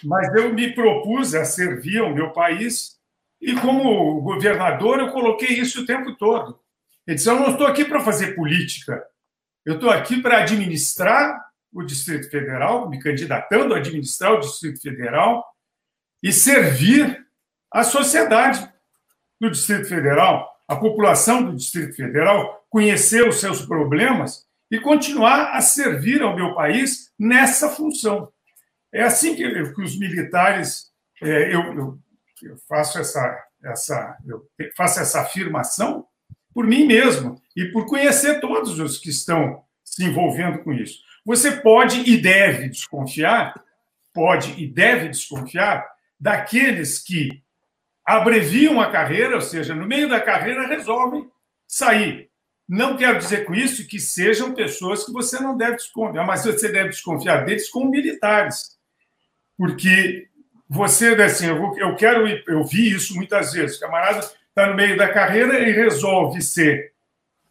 Mas 0.04 0.34
eu 0.36 0.54
me 0.54 0.74
propus 0.74 1.34
a 1.36 1.44
servir 1.44 2.00
ao 2.00 2.14
meu 2.14 2.32
país 2.32 2.98
e, 3.42 3.56
como 3.56 4.22
governador, 4.22 5.00
eu 5.00 5.12
coloquei 5.12 5.60
isso 5.60 5.82
o 5.82 5.86
tempo 5.86 6.16
todo. 6.16 6.60
Ele 7.06 7.16
disse: 7.16 7.30
Eu 7.30 7.40
não 7.40 7.52
estou 7.52 7.66
aqui 7.66 7.84
para 7.84 8.00
fazer 8.00 8.36
política, 8.36 9.04
eu 9.66 9.76
estou 9.76 9.90
aqui 9.90 10.22
para 10.22 10.40
administrar 10.40 11.46
o 11.74 11.84
Distrito 11.84 12.30
Federal, 12.30 12.90
me 12.90 13.00
candidatando 13.00 13.74
a 13.74 13.78
administrar 13.78 14.34
o 14.34 14.40
Distrito 14.40 14.82
Federal 14.82 15.46
e 16.24 16.32
servir 16.32 17.26
a 17.72 17.84
sociedade 17.84 18.72
do 19.40 19.52
Distrito 19.52 19.88
Federal, 19.88 20.57
a 20.68 20.76
população 20.76 21.44
do 21.44 21.56
Distrito 21.56 21.96
Federal, 21.96 22.66
conhecer 22.70 23.28
os 23.28 23.40
seus 23.40 23.66
problemas 23.66 24.46
e 24.70 24.80
continuar 24.80 25.56
a 25.56 25.62
servir 25.62 26.22
ao 26.22 26.36
meu 26.36 26.54
país 26.54 27.12
nessa 27.18 27.70
função. 27.70 28.32
É 28.94 29.04
assim 29.04 29.36
que, 29.36 29.74
que 29.74 29.82
os 29.82 29.98
militares, 29.98 30.92
é, 31.22 31.56
eu, 31.56 31.62
eu, 31.74 32.00
eu, 32.44 32.58
faço 32.68 33.00
essa, 33.00 33.44
essa, 33.64 34.18
eu 34.26 34.46
faço 34.76 35.00
essa 35.00 35.22
afirmação 35.22 36.06
por 36.54 36.66
mim 36.66 36.86
mesmo 36.86 37.42
e 37.56 37.66
por 37.72 37.86
conhecer 37.86 38.42
todos 38.42 38.80
os 38.80 38.98
que 38.98 39.10
estão 39.10 39.64
se 39.84 40.04
envolvendo 40.04 40.60
com 40.60 40.74
isso. 40.74 41.00
Você 41.26 41.52
pode 41.52 42.02
e 42.10 42.18
deve 42.18 42.70
desconfiar, 42.70 43.54
pode 44.14 44.62
e 44.62 44.68
deve 44.68 45.10
desconfiar 45.10 45.88
daqueles 46.20 47.00
que 47.00 47.42
abreviam 48.08 48.80
a 48.80 48.90
carreira, 48.90 49.36
ou 49.36 49.42
seja, 49.42 49.76
no 49.76 49.86
meio 49.86 50.08
da 50.08 50.22
carreira 50.22 50.66
resolvem 50.66 51.30
sair. 51.68 52.30
Não 52.66 52.96
quero 52.96 53.20
dizer 53.20 53.44
com 53.44 53.54
isso 53.54 53.86
que 53.86 54.00
sejam 54.00 54.54
pessoas 54.54 55.06
que 55.06 55.12
você 55.12 55.42
não 55.42 55.58
deve 55.58 55.76
desconfiar, 55.76 56.26
mas 56.26 56.46
você 56.46 56.70
deve 56.70 56.90
desconfiar 56.90 57.44
deles 57.44 57.70
como 57.70 57.92
militares. 57.92 58.78
Porque 59.58 60.30
você, 60.70 61.10
assim, 61.22 61.48
eu, 61.48 61.96
quero, 61.98 62.26
eu 62.48 62.64
vi 62.64 62.94
isso 62.94 63.14
muitas 63.14 63.52
vezes, 63.52 63.76
o 63.76 63.82
camarada 63.82 64.20
está 64.20 64.68
no 64.68 64.76
meio 64.76 64.96
da 64.96 65.10
carreira 65.10 65.60
e 65.60 65.72
resolve 65.74 66.42
ser 66.42 66.94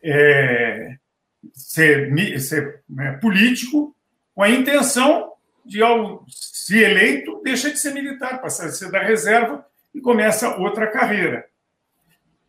é, 0.03 0.97
ser, 1.53 2.41
ser 2.41 2.83
né, 2.89 3.13
político 3.21 3.95
com 4.35 4.43
a 4.43 4.49
intenção 4.49 5.33
de, 5.65 5.83
ao 5.83 6.25
se 6.29 6.79
eleito, 6.79 7.43
deixa 7.45 7.71
de 7.71 7.79
ser 7.79 7.93
militar, 7.93 8.41
passa 8.41 8.67
a 8.67 8.71
ser 8.71 8.91
da 8.91 9.03
reserva 9.03 9.67
e 9.97 10.01
começa 10.01 10.57
outra 10.59 10.87
carreira. 10.87 11.47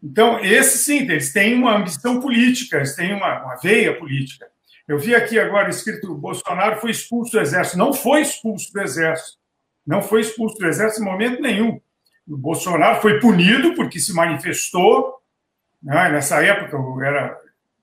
Então, 0.03 0.39
esses 0.41 0.81
sim, 0.81 0.99
eles 0.99 1.31
têm 1.31 1.55
uma 1.55 1.75
ambição 1.75 2.19
política, 2.19 2.77
eles 2.77 2.95
têm 2.95 3.13
uma, 3.13 3.43
uma 3.43 3.55
veia 3.55 3.97
política. 3.97 4.45
Eu 4.87 4.99
vi 4.99 5.15
aqui 5.15 5.39
agora 5.39 5.69
escrito: 5.69 6.13
Bolsonaro 6.13 6.79
foi 6.79 6.91
expulso 6.91 7.31
do 7.31 7.39
Exército. 7.39 7.77
Não 7.77 7.93
foi 7.93 8.21
expulso 8.21 8.71
do 8.71 8.81
Exército. 8.81 9.37
Não 9.85 10.01
foi 10.01 10.21
expulso 10.21 10.57
do 10.57 10.67
Exército 10.67 11.01
em 11.01 11.05
momento 11.05 11.41
nenhum. 11.41 11.79
O 12.27 12.37
Bolsonaro 12.37 13.01
foi 13.01 13.19
punido 13.19 13.73
porque 13.73 13.99
se 13.99 14.13
manifestou. 14.13 15.15
Né? 15.81 16.09
Nessa 16.09 16.43
época, 16.43 16.75
eu 16.75 17.01
era 17.01 17.37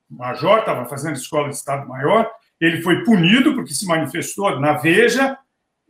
major, 0.08 0.60
estava 0.60 0.86
fazendo 0.86 1.16
escola 1.16 1.48
de 1.48 1.56
Estado-Maior, 1.56 2.30
ele 2.60 2.82
foi 2.82 3.02
punido 3.02 3.54
porque 3.54 3.74
se 3.74 3.86
manifestou 3.86 4.60
na 4.60 4.74
Veja 4.74 5.36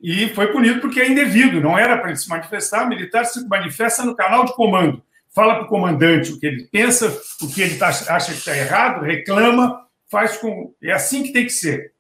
e 0.07 0.29
foi 0.35 0.49
punido 0.49 0.83
porque 0.83 1.01
é 1.01 1.09
indevido, 1.09 1.63
não 1.63 1.79
era 1.79 1.97
para 1.97 2.11
ele 2.11 2.19
se 2.19 2.29
manifestar. 2.29 2.85
O 2.85 2.89
militar 2.91 3.25
se 3.25 3.49
manifesta 3.49 4.05
no 4.05 4.15
canal 4.15 4.45
de 4.45 4.55
comando, 4.55 5.03
fala 5.35 5.55
para 5.55 5.65
o 5.65 5.69
comandante 5.69 6.31
o 6.31 6.39
que 6.39 6.45
ele 6.45 6.69
pensa, 6.71 7.09
o 7.41 7.49
que 7.49 7.63
ele 7.63 7.79
tá, 7.79 7.89
acha 7.89 8.33
que 8.33 8.39
está 8.39 8.55
errado, 8.55 9.03
reclama, 9.03 9.81
faz 10.11 10.37
com. 10.37 10.75
É 10.83 10.93
assim 10.93 11.23
que 11.23 11.33
tem 11.33 11.47
que 11.47 11.53
ser, 11.53 11.93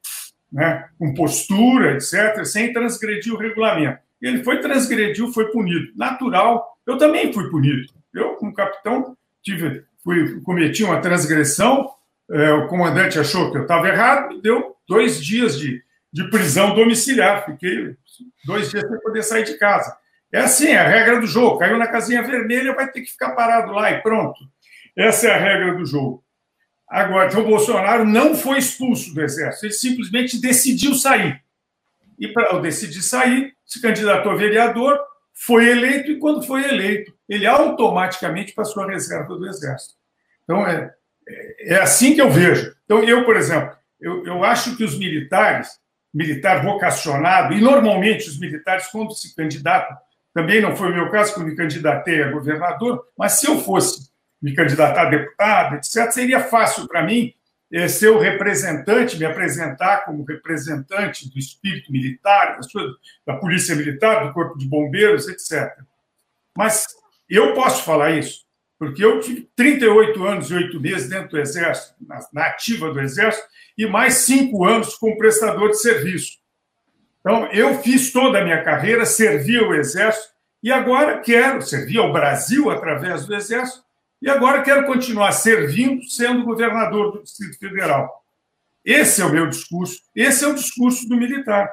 né? 0.53 0.85
com 0.99 1.15
postura, 1.15 1.95
etc., 1.95 2.45
sem 2.45 2.75
transgredir 2.75 3.33
o 3.33 3.39
regulamento. 3.39 4.01
Ele 4.21 4.45
foi 4.45 4.61
transgrediu, 4.61 5.33
foi 5.33 5.51
punido. 5.51 5.91
Natural, 5.97 6.77
eu 6.87 6.99
também 6.99 7.33
fui 7.33 7.49
punido. 7.49 7.87
Eu, 8.13 8.35
como 8.35 8.53
capitão, 8.53 9.17
tive, 9.43 9.83
fui, 10.03 10.43
cometi 10.43 10.85
uma 10.85 11.01
transgressão, 11.01 11.89
é, 12.31 12.53
o 12.53 12.69
comandante 12.69 13.19
achou 13.19 13.51
que 13.51 13.57
eu 13.57 13.63
estava 13.63 13.89
errado, 13.89 14.29
me 14.29 14.43
deu 14.43 14.77
dois 14.87 15.25
dias 15.25 15.59
de, 15.59 15.83
de 16.15 16.31
prisão 16.31 16.77
domiciliar. 16.77 17.45
Fiquei 17.45 17.97
dois 18.45 18.71
dias 18.71 18.89
sem 18.89 19.01
poder 19.01 19.25
sair 19.25 19.43
de 19.43 19.59
casa. 19.59 19.97
É 20.33 20.39
assim, 20.39 20.69
é 20.69 20.79
a 20.79 20.89
regra 20.89 21.21
do 21.21 21.27
jogo. 21.27 21.59
Caiu 21.59 21.77
na 21.77 21.89
casinha 21.89 22.23
vermelha, 22.23 22.73
vai 22.73 22.89
ter 22.89 23.01
que 23.01 23.11
ficar 23.11 23.33
parado 23.33 23.73
lá 23.73 23.91
e 23.91 24.01
pronto. 24.01 24.39
Essa 24.97 25.27
é 25.27 25.35
a 25.35 25.39
regra 25.39 25.75
do 25.75 25.85
jogo. 25.85 26.25
Agora, 26.89 27.27
então, 27.27 27.43
o 27.43 27.47
Bolsonaro 27.47 28.05
não 28.05 28.37
foi 28.37 28.59
expulso 28.59 29.13
do 29.13 29.21
Exército, 29.21 29.67
ele 29.67 29.73
simplesmente 29.73 30.41
decidiu 30.41 30.95
sair. 30.95 31.43
E 32.17 32.29
para 32.29 32.57
decidir 32.61 33.03
sair, 33.03 33.53
se 33.67 33.83
candidatou 33.83 34.31
a 34.31 34.37
vereador, 34.37 35.01
foi 35.33 35.69
eleito, 35.69 36.13
e 36.13 36.19
quando 36.21 36.47
foi 36.47 36.63
eleito, 36.63 37.13
ele 37.29 37.45
automaticamente 37.45 38.53
passou 38.53 38.85
a 38.85 38.87
reserva 38.89 39.35
do 39.35 39.49
Exército. 39.49 39.95
Então, 40.45 40.65
é, 40.65 40.95
é 41.61 41.77
assim 41.77 42.15
que 42.15 42.21
eu 42.21 42.31
vejo. 42.31 42.73
Então, 42.85 43.03
eu, 43.03 43.25
por 43.25 43.37
exemplo, 43.37 43.77
eu, 44.01 44.25
eu 44.25 44.45
acho 44.45 44.77
que 44.77 44.85
os 44.85 44.97
militares, 44.97 45.81
militar 46.15 46.63
vocacionado, 46.63 47.53
e 47.53 47.61
normalmente 47.61 48.29
os 48.29 48.39
militares, 48.39 48.87
quando 48.87 49.13
se 49.13 49.35
candidatam, 49.35 49.97
também 50.33 50.61
não 50.61 50.77
foi 50.77 50.91
o 50.91 50.95
meu 50.95 51.11
caso, 51.11 51.35
quando 51.35 51.49
me 51.49 51.57
candidatei 51.57 52.23
a 52.23 52.31
governador, 52.31 53.05
mas 53.19 53.33
se 53.33 53.47
eu 53.47 53.59
fosse 53.61 54.11
me 54.41 54.55
candidatar 54.55 55.07
a 55.07 55.11
deputado, 55.11 55.77
etc., 55.77 56.11
seria 56.11 56.41
fácil 56.41 56.87
para 56.87 57.03
mim 57.03 57.33
é, 57.73 57.89
ser 57.89 58.09
o 58.09 58.19
representante, 58.19 59.19
me 59.19 59.25
apresentar 59.25 60.05
como 60.05 60.25
representante 60.25 61.29
do 61.31 61.39
espírito 61.39 61.91
militar, 61.91 62.61
da 63.27 63.37
Polícia 63.37 63.75
Militar, 63.75 64.27
do 64.27 64.33
Corpo 64.33 64.59
de 64.59 64.67
Bombeiros, 64.67 65.29
etc. 65.29 65.73
Mas 66.57 66.87
eu 67.29 67.55
posso 67.55 67.83
falar 67.85 68.13
isso, 68.13 68.45
porque 68.79 69.05
eu 69.05 69.19
tive 69.21 69.49
38 69.57 70.25
anos 70.25 70.51
e 70.51 70.55
8 70.55 70.81
meses 70.81 71.09
dentro 71.09 71.31
do 71.31 71.41
Exército, 71.41 71.95
na, 72.33 72.47
ativa 72.47 72.93
do 72.93 73.01
Exército, 73.01 73.47
e 73.77 73.87
mais 73.87 74.15
cinco 74.15 74.65
anos 74.65 74.95
como 74.97 75.19
prestador 75.19 75.71
de 75.71 75.81
serviço. 75.81 76.39
Então, 77.21 77.47
eu 77.53 77.79
fiz 77.83 78.13
toda 78.13 78.39
a 78.39 78.45
minha 78.45 78.63
carreira, 78.63 79.07
servi 79.07 79.57
ao 79.57 79.75
Exército, 79.75 80.35
e 80.63 80.71
agora 80.71 81.21
quero 81.21 81.63
servir 81.63 81.99
ao 81.99 82.13
Brasil 82.13 82.71
através 82.71 83.27
do 83.27 83.35
Exército, 83.35 83.83
e 84.21 84.29
agora 84.29 84.63
quero 84.63 84.87
continuar 84.87 85.33
servindo, 85.33 86.03
sendo 86.05 86.45
governador 86.45 87.13
do 87.13 87.23
Distrito 87.23 87.59
Federal. 87.59 88.25
Esse 88.85 89.23
é 89.23 89.25
o 89.25 89.33
meu 89.33 89.49
discurso, 89.49 90.01
esse 90.15 90.45
é 90.45 90.49
o 90.49 90.55
discurso 90.55 91.09
do 91.09 91.17
militar. 91.17 91.71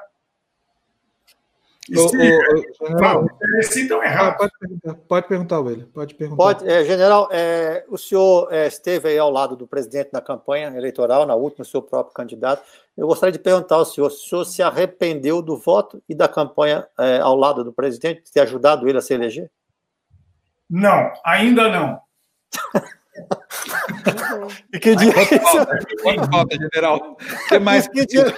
O, 1.90 2.06
o, 2.06 2.10
general, 2.10 3.28
então 3.76 4.04
errado. 4.04 4.38
Pode 4.38 4.54
perguntar, 4.60 4.94
pode 5.08 5.28
perguntar, 5.28 5.60
William. 5.60 5.88
Pode 5.92 6.14
perguntar. 6.14 6.44
Pode, 6.44 6.70
é, 6.70 6.86
general, 6.86 7.28
é, 7.32 7.84
o 7.90 7.98
senhor 7.98 8.54
é, 8.54 8.68
esteve 8.68 9.10
aí 9.10 9.18
ao 9.18 9.32
lado 9.32 9.56
do 9.56 9.66
presidente 9.66 10.12
na 10.14 10.22
campanha 10.22 10.68
eleitoral, 10.78 11.26
na 11.26 11.34
última, 11.34 11.66
seu 11.66 11.82
próprio 11.82 12.14
candidato. 12.14 12.62
Eu 12.96 13.08
gostaria 13.08 13.32
de 13.32 13.40
perguntar 13.40 13.76
ao 13.76 13.86
senhor 13.86 14.12
se 14.12 14.18
o 14.18 14.30
senhor 14.30 14.46
se 14.46 14.62
arrependeu 14.62 15.42
do 15.42 15.58
voto 15.58 16.04
e 16.08 16.14
da 16.14 16.28
campanha 16.28 16.88
é, 17.00 17.18
ao 17.20 17.36
lado 17.36 17.64
do 17.64 17.74
presidente, 17.74 18.26
de 18.26 18.32
ter 18.32 18.42
ajudado 18.42 18.88
ele 18.88 19.00
a 19.00 19.02
se 19.02 19.16
eleger? 19.16 19.50
Não, 20.70 21.12
ainda 21.26 21.68
não. 21.68 22.00
e 24.72 24.80
que 24.80 24.96
dia? 24.96 25.14
Quanto 26.04 26.32
falta, 26.32 26.56
general? 26.56 27.18
O 27.18 27.48
que 27.50 27.58
mais 27.58 27.88
que 27.88 28.06
dia? 28.06 28.26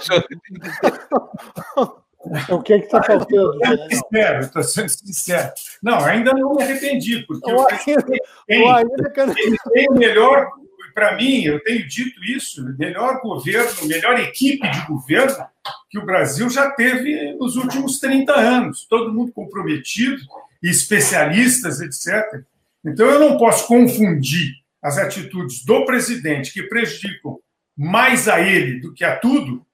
O 2.48 2.62
que 2.62 2.72
é 2.72 2.78
que 2.78 2.86
está 2.86 3.02
faltando? 3.02 3.58
Estou 3.62 3.90
sincero, 3.90 4.40
estou 4.40 4.62
sendo 4.62 4.88
sincero. 4.88 5.52
Não, 5.82 6.04
ainda 6.04 6.32
não 6.32 6.54
me 6.54 6.62
arrependi, 6.62 7.24
porque 7.26 7.50
eu, 7.50 7.66
tenho 8.46 9.90
o 9.90 9.94
melhor, 9.94 10.48
para 10.94 11.16
mim, 11.16 11.42
eu 11.42 11.62
tenho 11.62 11.86
dito 11.86 12.22
isso, 12.24 12.64
melhor 12.78 13.20
governo, 13.20 13.86
melhor 13.86 14.18
equipe 14.20 14.68
de 14.70 14.86
governo 14.86 15.46
que 15.90 15.98
o 15.98 16.06
Brasil 16.06 16.48
já 16.48 16.70
teve 16.70 17.34
nos 17.34 17.56
últimos 17.56 17.98
30 17.98 18.32
anos. 18.32 18.86
Todo 18.88 19.12
mundo 19.12 19.32
comprometido, 19.32 20.22
especialistas, 20.62 21.80
etc. 21.80 22.42
Então, 22.84 23.06
eu 23.06 23.20
não 23.20 23.36
posso 23.36 23.66
confundir 23.66 24.52
as 24.82 24.98
atitudes 24.98 25.64
do 25.64 25.84
presidente 25.84 26.52
que 26.52 26.62
prejudicam 26.64 27.38
mais 27.76 28.28
a 28.28 28.40
ele 28.40 28.80
do 28.80 28.92
que 28.92 29.04
a 29.04 29.16
tudo 29.16 29.66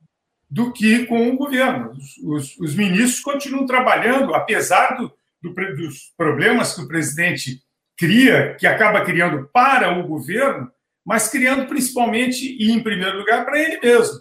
do 0.50 0.72
que 0.72 1.06
com 1.06 1.30
o 1.30 1.36
governo. 1.36 1.92
Os, 1.92 2.16
os, 2.18 2.58
os 2.58 2.74
ministros 2.74 3.20
continuam 3.20 3.66
trabalhando, 3.66 4.34
apesar 4.34 4.96
do, 4.96 5.12
do, 5.40 5.54
dos 5.54 6.12
problemas 6.16 6.74
que 6.74 6.82
o 6.82 6.88
presidente 6.88 7.62
cria, 7.96 8.56
que 8.58 8.66
acaba 8.66 9.04
criando 9.04 9.48
para 9.52 9.98
o 9.98 10.08
governo, 10.08 10.70
mas 11.04 11.28
criando 11.28 11.66
principalmente 11.66 12.56
e 12.58 12.72
em 12.72 12.82
primeiro 12.82 13.18
lugar 13.18 13.44
para 13.44 13.60
ele 13.60 13.78
mesmo, 13.80 14.20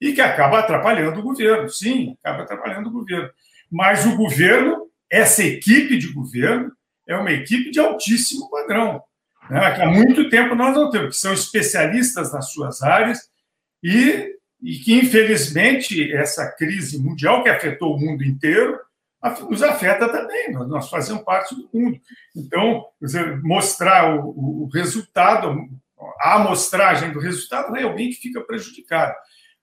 e 0.00 0.12
que 0.12 0.20
acaba 0.20 0.58
atrapalhando 0.58 1.20
o 1.20 1.22
governo. 1.22 1.68
Sim, 1.68 2.16
acaba 2.22 2.42
atrapalhando 2.42 2.88
o 2.88 2.92
governo. 2.92 3.30
Mas 3.70 4.04
o 4.04 4.16
governo, 4.16 4.88
essa 5.08 5.42
equipe 5.42 5.96
de 5.96 6.12
governo, 6.12 6.72
é 7.06 7.16
uma 7.16 7.32
equipe 7.32 7.70
de 7.70 7.80
altíssimo 7.80 8.50
padrão, 8.50 9.02
né, 9.48 9.74
que 9.74 9.82
há 9.82 9.86
muito 9.86 10.28
tempo 10.28 10.54
nós 10.54 10.76
não 10.76 10.90
temos, 10.90 11.16
que 11.16 11.20
são 11.20 11.32
especialistas 11.32 12.32
nas 12.32 12.52
suas 12.52 12.82
áreas 12.82 13.28
e, 13.82 14.36
e 14.62 14.78
que, 14.78 14.94
infelizmente, 14.94 16.12
essa 16.12 16.50
crise 16.52 17.02
mundial 17.02 17.42
que 17.42 17.48
afetou 17.48 17.94
o 17.94 17.98
mundo 17.98 18.22
inteiro 18.22 18.78
nos 19.48 19.62
afeta 19.62 20.08
também, 20.08 20.52
nós 20.52 20.88
fazemos 20.88 21.22
parte 21.24 21.54
do 21.54 21.68
mundo. 21.72 21.98
Então, 22.34 22.86
mostrar 23.42 24.16
o, 24.16 24.68
resultado, 24.72 25.68
a 26.20 26.36
amostragem 26.36 27.12
do 27.12 27.20
resultado, 27.20 27.76
é 27.76 27.82
alguém 27.82 28.08
que 28.10 28.16
fica 28.16 28.40
prejudicado. 28.40 29.14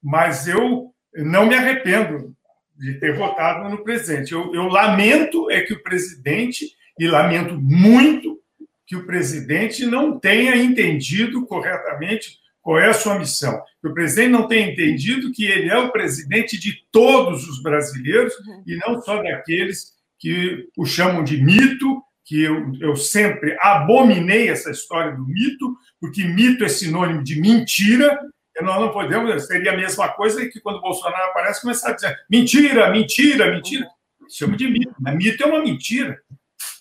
Mas 0.01 0.47
eu 0.47 0.93
não 1.15 1.47
me 1.47 1.55
arrependo 1.55 2.36
de 2.77 2.99
ter 2.99 3.15
votado 3.15 3.67
no 3.69 3.83
presidente. 3.83 4.31
Eu, 4.31 4.53
eu 4.53 4.67
lamento 4.67 5.49
é 5.49 5.62
que 5.62 5.73
o 5.73 5.81
presidente, 5.81 6.75
e 6.99 7.07
lamento 7.07 7.60
muito 7.60 8.39
que 8.86 8.95
o 8.95 9.05
presidente 9.05 9.86
não 9.86 10.19
tenha 10.19 10.55
entendido 10.55 11.45
corretamente 11.45 12.39
qual 12.67 12.80
é 12.80 12.89
a 12.89 12.93
sua 12.93 13.17
missão. 13.17 13.62
Que 13.82 13.88
o 13.88 13.93
presidente 13.93 14.27
não 14.27 14.45
tenha 14.45 14.69
entendido 14.69 15.32
que 15.32 15.45
ele 15.45 15.69
é 15.69 15.77
o 15.77 15.89
presidente 15.89 16.60
de 16.60 16.84
todos 16.91 17.47
os 17.47 17.63
brasileiros 17.63 18.34
uhum. 18.39 18.63
e 18.67 18.75
não 18.75 19.01
só 19.01 19.23
daqueles 19.23 19.93
que 20.19 20.67
o 20.77 20.86
chamam 20.86 21.23
de 21.23 21.41
mito, 21.41 22.03
que 22.25 22.43
eu, 22.43 22.73
eu 22.82 22.93
sempre 22.97 23.56
abominei 23.62 24.49
essa 24.49 24.69
história 24.69 25.13
do 25.13 25.25
mito, 25.25 25.77
porque 26.01 26.25
mito 26.25 26.65
é 26.65 26.67
sinônimo 26.67 27.23
de 27.23 27.39
mentira, 27.39 28.19
e 28.53 28.62
nós 28.62 28.82
não 28.82 28.91
podemos, 28.91 29.47
seria 29.47 29.71
a 29.71 29.77
mesma 29.77 30.10
coisa 30.10 30.45
que 30.49 30.60
quando 30.60 30.80
o 30.80 30.82
Bolsonaro 30.82 31.30
aparece, 31.30 31.62
começar 31.62 31.91
a 31.91 31.93
dizer 31.93 32.17
mentira, 32.30 32.91
mentira, 32.91 33.49
mentira. 33.49 33.88
Chama 34.30 34.58
de 34.58 34.67
mito, 34.67 34.93
mas 34.99 35.15
mito 35.15 35.41
é 35.41 35.45
uma 35.45 35.63
mentira. 35.63 36.19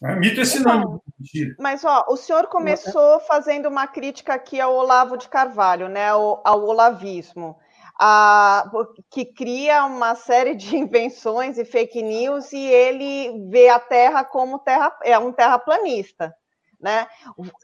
Né? 0.03 0.17
Mito 0.17 0.41
é 0.41 0.45
sinônimo 0.45 0.85
de 0.85 0.91
mentira. 0.95 1.06
Mas 1.59 1.85
ó, 1.85 2.05
o 2.09 2.17
senhor 2.17 2.47
começou 2.49 3.21
fazendo 3.21 3.69
uma 3.69 3.87
crítica 3.87 4.35
aqui 4.35 4.61
ao 4.61 4.75
Olavo 4.75 5.17
de 5.17 5.29
Carvalho, 5.29 5.89
né, 5.89 6.09
ao, 6.09 6.43
ao 6.45 6.65
olavismo. 6.65 7.59
A, 7.99 8.71
que 9.11 9.25
cria 9.25 9.87
uma 9.87 10.15
série 10.15 10.55
de 10.55 10.77
invenções 10.77 11.57
e 11.57 11.65
fake 11.65 12.03
news 12.03 12.53
e 12.53 12.63
ele 12.63 13.49
vê 13.49 13.71
a 13.71 13.81
Terra 13.81 14.23
como 14.23 14.59
terra, 14.59 14.95
é 15.03 15.19
um 15.19 15.33
terraplanista. 15.33 16.35
Né? 16.79 17.07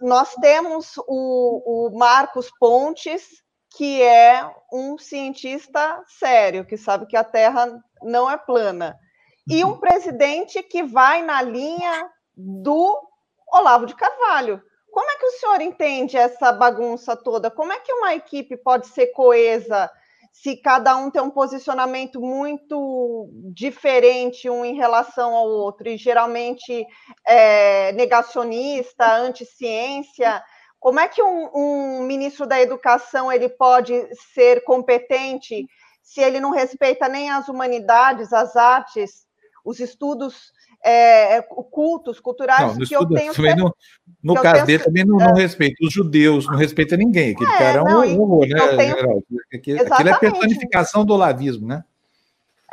Nós 0.00 0.34
temos 0.36 0.94
o, 1.06 1.88
o 1.88 1.98
Marcos 1.98 2.50
Pontes, 2.58 3.42
que 3.76 4.02
é 4.02 4.50
um 4.72 4.96
cientista 4.96 6.02
sério, 6.06 6.64
que 6.64 6.78
sabe 6.78 7.06
que 7.06 7.16
a 7.16 7.24
Terra 7.24 7.78
não 8.02 8.30
é 8.30 8.38
plana, 8.38 8.98
e 9.46 9.64
um 9.64 9.76
presidente 9.76 10.62
que 10.62 10.82
vai 10.82 11.22
na 11.22 11.42
linha 11.42 12.08
do 12.34 13.11
Olavo 13.52 13.84
de 13.84 13.94
Carvalho. 13.94 14.62
Como 14.90 15.10
é 15.10 15.16
que 15.16 15.26
o 15.26 15.30
senhor 15.32 15.60
entende 15.60 16.16
essa 16.16 16.50
bagunça 16.52 17.14
toda? 17.14 17.50
Como 17.50 17.72
é 17.72 17.78
que 17.80 17.92
uma 17.92 18.14
equipe 18.14 18.56
pode 18.56 18.86
ser 18.88 19.08
coesa 19.08 19.90
se 20.32 20.56
cada 20.56 20.96
um 20.96 21.10
tem 21.10 21.20
um 21.20 21.30
posicionamento 21.30 22.18
muito 22.18 23.28
diferente 23.54 24.48
um 24.48 24.64
em 24.64 24.74
relação 24.74 25.34
ao 25.34 25.46
outro, 25.46 25.88
e 25.88 25.98
geralmente 25.98 26.86
é, 27.26 27.92
negacionista, 27.92 29.16
anti-ciência? 29.16 30.42
Como 30.80 30.98
é 30.98 31.06
que 31.06 31.22
um, 31.22 31.50
um, 31.54 32.02
ministro 32.02 32.46
da 32.46 32.60
Educação 32.60 33.30
ele 33.30 33.48
pode 33.48 33.94
ser 34.32 34.64
competente 34.64 35.66
se 36.02 36.20
ele 36.20 36.40
não 36.40 36.50
respeita 36.50 37.08
nem 37.08 37.30
as 37.30 37.48
humanidades, 37.48 38.32
as 38.32 38.56
artes, 38.56 39.26
os 39.64 39.78
estudos 39.78 40.52
é, 40.82 41.36
é 41.36 41.42
cultos, 41.42 42.18
culturais, 42.18 42.76
não, 42.76 42.86
que 42.86 42.94
eu 42.94 43.06
tenho. 43.06 43.32
Também 43.32 43.56
no, 43.56 43.74
no 44.22 44.34
caso 44.34 44.66
dele, 44.66 44.82
também 44.82 45.04
não, 45.04 45.16
não 45.16 45.34
respeita 45.34 45.76
os 45.84 45.92
judeus, 45.92 46.46
não 46.46 46.56
respeita 46.56 46.96
ninguém. 46.96 47.32
Aquele 47.32 47.50
é, 47.50 47.58
cara 47.58 47.78
é 47.78 47.82
um 47.82 48.20
horror, 48.20 48.46
né, 48.48 48.76
tenho... 48.76 48.96
Geraldo? 48.96 49.24
Aquilo 49.54 49.78
é 49.80 50.18
personificação 50.18 51.04
do 51.04 51.14
olavismo, 51.14 51.66
né? 51.66 51.84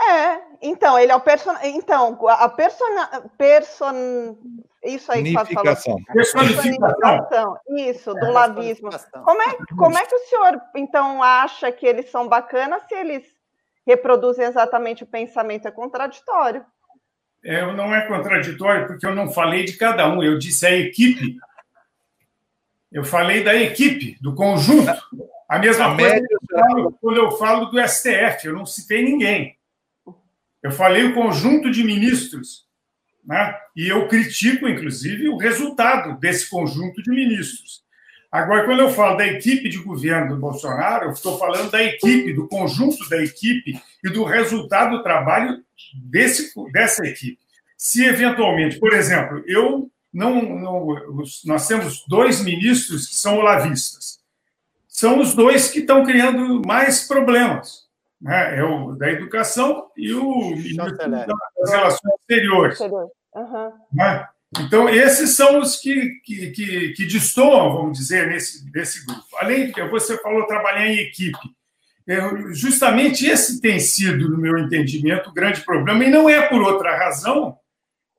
É, 0.01 0.39
então, 0.61 0.97
ele 0.97 1.11
é 1.11 1.15
o 1.15 1.21
person... 1.21 1.53
Então, 1.63 2.17
a 2.27 2.49
persona... 2.49 3.29
person... 3.37 4.37
Isso 4.81 5.11
aí 5.11 5.23
que 5.23 5.33
Personificação. 5.33 5.97
Personificação. 6.13 7.57
Isso, 7.77 8.13
do 8.13 8.25
é, 8.25 8.31
lavismo. 8.31 8.89
Como 9.25 9.41
é, 9.41 9.57
como 9.77 9.97
é 9.97 10.05
que 10.05 10.15
o 10.15 10.19
senhor, 10.19 10.61
então, 10.73 11.21
acha 11.21 11.69
que 11.69 11.85
eles 11.85 12.09
são 12.09 12.29
bacanas 12.29 12.83
se 12.87 12.95
eles 12.95 13.25
reproduzem 13.85 14.45
exatamente 14.45 15.03
o 15.03 15.07
pensamento? 15.07 15.67
É 15.67 15.71
contraditório. 15.71 16.65
É, 17.43 17.71
não 17.73 17.93
é 17.95 18.05
contraditório, 18.07 18.87
porque 18.87 19.05
eu 19.05 19.15
não 19.15 19.31
falei 19.31 19.63
de 19.63 19.73
cada 19.73 20.07
um, 20.11 20.21
eu 20.21 20.37
disse 20.37 20.65
a 20.65 20.75
equipe. 20.75 21.37
Eu 22.91 23.03
falei 23.03 23.43
da 23.43 23.55
equipe, 23.55 24.17
do 24.19 24.33
conjunto. 24.35 24.91
A 25.47 25.57
mesma 25.57 25.93
a 25.93 25.95
coisa 25.95 26.13
média... 26.15 26.27
eu 26.29 26.59
falo, 26.59 26.91
quando 26.99 27.17
eu 27.17 27.31
falo 27.31 27.65
do 27.65 27.87
STF, 27.87 28.45
eu 28.45 28.53
não 28.53 28.65
citei 28.65 29.03
ninguém. 29.03 29.57
Eu 30.61 30.71
falei 30.71 31.05
o 31.05 31.13
conjunto 31.13 31.71
de 31.71 31.83
ministros. 31.83 32.67
Né? 33.23 33.55
E 33.75 33.87
eu 33.87 34.07
critico, 34.07 34.67
inclusive, 34.67 35.29
o 35.29 35.37
resultado 35.37 36.19
desse 36.19 36.49
conjunto 36.49 37.01
de 37.01 37.11
ministros. 37.11 37.83
Agora, 38.31 38.63
quando 38.65 38.81
eu 38.81 38.89
falo 38.91 39.17
da 39.17 39.25
equipe 39.25 39.69
de 39.69 39.79
governo 39.79 40.35
do 40.35 40.39
Bolsonaro, 40.39 41.05
eu 41.05 41.11
estou 41.11 41.37
falando 41.39 41.71
da 41.71 41.81
equipe, 41.81 42.31
do 42.33 42.47
conjunto 42.47 43.09
da 43.09 43.17
equipe 43.23 43.81
e 44.03 44.09
do 44.09 44.23
resultado 44.23 44.97
do 44.97 45.03
trabalho 45.03 45.63
desse, 45.95 46.53
dessa 46.71 47.05
equipe. 47.05 47.39
Se 47.75 48.05
eventualmente, 48.05 48.79
por 48.79 48.93
exemplo, 48.93 49.43
eu 49.47 49.89
não, 50.13 50.41
não, 50.41 50.87
nós 51.45 51.67
temos 51.67 52.03
dois 52.07 52.43
ministros 52.43 53.07
que 53.07 53.15
são 53.15 53.39
olavistas. 53.39 54.19
São 54.87 55.19
os 55.19 55.33
dois 55.33 55.71
que 55.71 55.79
estão 55.79 56.03
criando 56.03 56.61
mais 56.65 57.07
problemas. 57.07 57.87
Né? 58.21 58.59
É 58.59 58.63
o 58.63 58.91
da 58.91 59.09
educação 59.09 59.89
e 59.95 60.13
o 60.13 60.49
ministro 60.51 60.97
das 60.97 61.71
relações 61.71 62.13
exteriores. 62.19 62.79
Uhum. 62.79 63.71
Né? 63.93 64.27
Então, 64.57 64.89
esses 64.89 65.35
são 65.35 65.59
os 65.59 65.75
que, 65.75 66.19
que, 66.23 66.51
que, 66.51 66.93
que 66.93 67.05
destoam, 67.05 67.75
vamos 67.75 67.97
dizer, 67.99 68.27
nesse, 68.27 68.69
desse 68.71 69.05
grupo. 69.05 69.23
Além 69.37 69.67
de 69.67 69.73
que 69.73 69.83
você 69.85 70.17
falou 70.21 70.47
trabalhar 70.47 70.87
em 70.87 70.97
equipe. 70.97 71.37
É, 72.07 72.17
justamente 72.53 73.27
esse 73.27 73.61
tem 73.61 73.79
sido, 73.79 74.27
no 74.29 74.37
meu 74.37 74.57
entendimento, 74.57 75.29
o 75.29 75.33
grande 75.33 75.61
problema, 75.61 76.03
e 76.03 76.09
não 76.09 76.27
é 76.27 76.47
por 76.47 76.61
outra 76.61 76.97
razão 76.97 77.55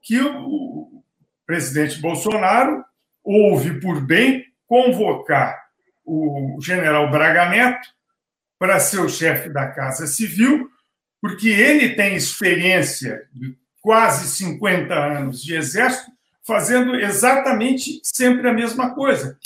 que 0.01 0.21
o 0.21 1.03
presidente 1.45 1.99
Bolsonaro 2.01 2.85
houve 3.25 3.81
por 3.81 4.01
bem 4.01 4.47
convocar 4.67 5.61
o 6.05 6.59
general 6.61 7.11
Braga 7.11 7.49
Neto 7.49 7.89
para 8.57 8.79
ser 8.79 9.01
o 9.01 9.09
chefe 9.09 9.49
da 9.49 9.67
Casa 9.67 10.07
Civil, 10.07 10.71
porque 11.21 11.49
ele 11.49 11.97
tem 11.97 12.15
experiência 12.15 13.27
de 13.33 13.57
quase 13.81 14.29
50 14.29 14.95
anos 14.95 15.43
de 15.43 15.55
exército, 15.55 16.13
fazendo 16.51 16.97
exatamente 16.97 18.01
sempre 18.03 18.49
a 18.49 18.53
mesma 18.53 18.93
coisa, 18.93 19.39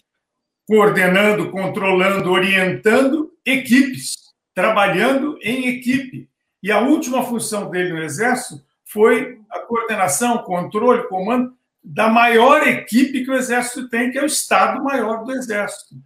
coordenando, 0.66 1.50
controlando, 1.50 2.30
orientando 2.30 3.30
equipes 3.44 4.24
trabalhando 4.54 5.38
em 5.42 5.66
equipe. 5.66 6.30
E 6.62 6.72
a 6.72 6.80
última 6.80 7.22
função 7.22 7.70
dele 7.70 7.92
no 7.92 8.02
Exército 8.02 8.64
foi 8.86 9.38
a 9.50 9.58
coordenação, 9.58 10.38
controle, 10.38 11.06
comando 11.08 11.54
da 11.82 12.08
maior 12.08 12.66
equipe 12.66 13.22
que 13.22 13.30
o 13.30 13.34
Exército 13.34 13.86
tem, 13.90 14.10
que 14.10 14.16
é 14.16 14.22
o 14.22 14.26
Estado-Maior 14.26 15.24
do 15.24 15.32
Exército. 15.32 15.96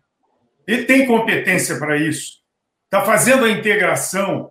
Ele 0.67 0.85
tem 0.85 1.07
competência 1.07 1.79
para 1.79 1.97
isso. 1.97 2.39
Está 2.87 3.05
fazendo 3.05 3.45
a 3.45 3.51
integração, 3.51 4.51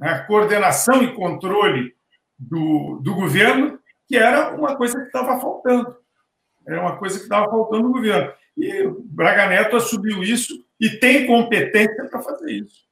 a 0.00 0.04
né, 0.12 0.18
coordenação 0.28 1.02
e 1.02 1.12
controle 1.12 1.92
do, 2.38 3.00
do 3.02 3.14
governo, 3.16 3.80
que 4.06 4.16
era 4.16 4.54
uma 4.54 4.76
coisa 4.76 4.98
que 4.98 5.06
estava 5.06 5.40
faltando. 5.40 5.96
Era 6.66 6.80
uma 6.80 6.96
coisa 6.96 7.18
que 7.18 7.24
estava 7.24 7.50
faltando 7.50 7.82
no 7.84 7.92
governo. 7.92 8.32
E 8.56 8.86
o 8.86 9.02
Braga 9.04 9.46
Neto 9.46 9.76
assumiu 9.76 10.22
isso 10.22 10.54
e 10.80 10.90
tem 10.90 11.26
competência 11.26 12.08
para 12.08 12.22
fazer 12.22 12.50
isso. 12.52 12.84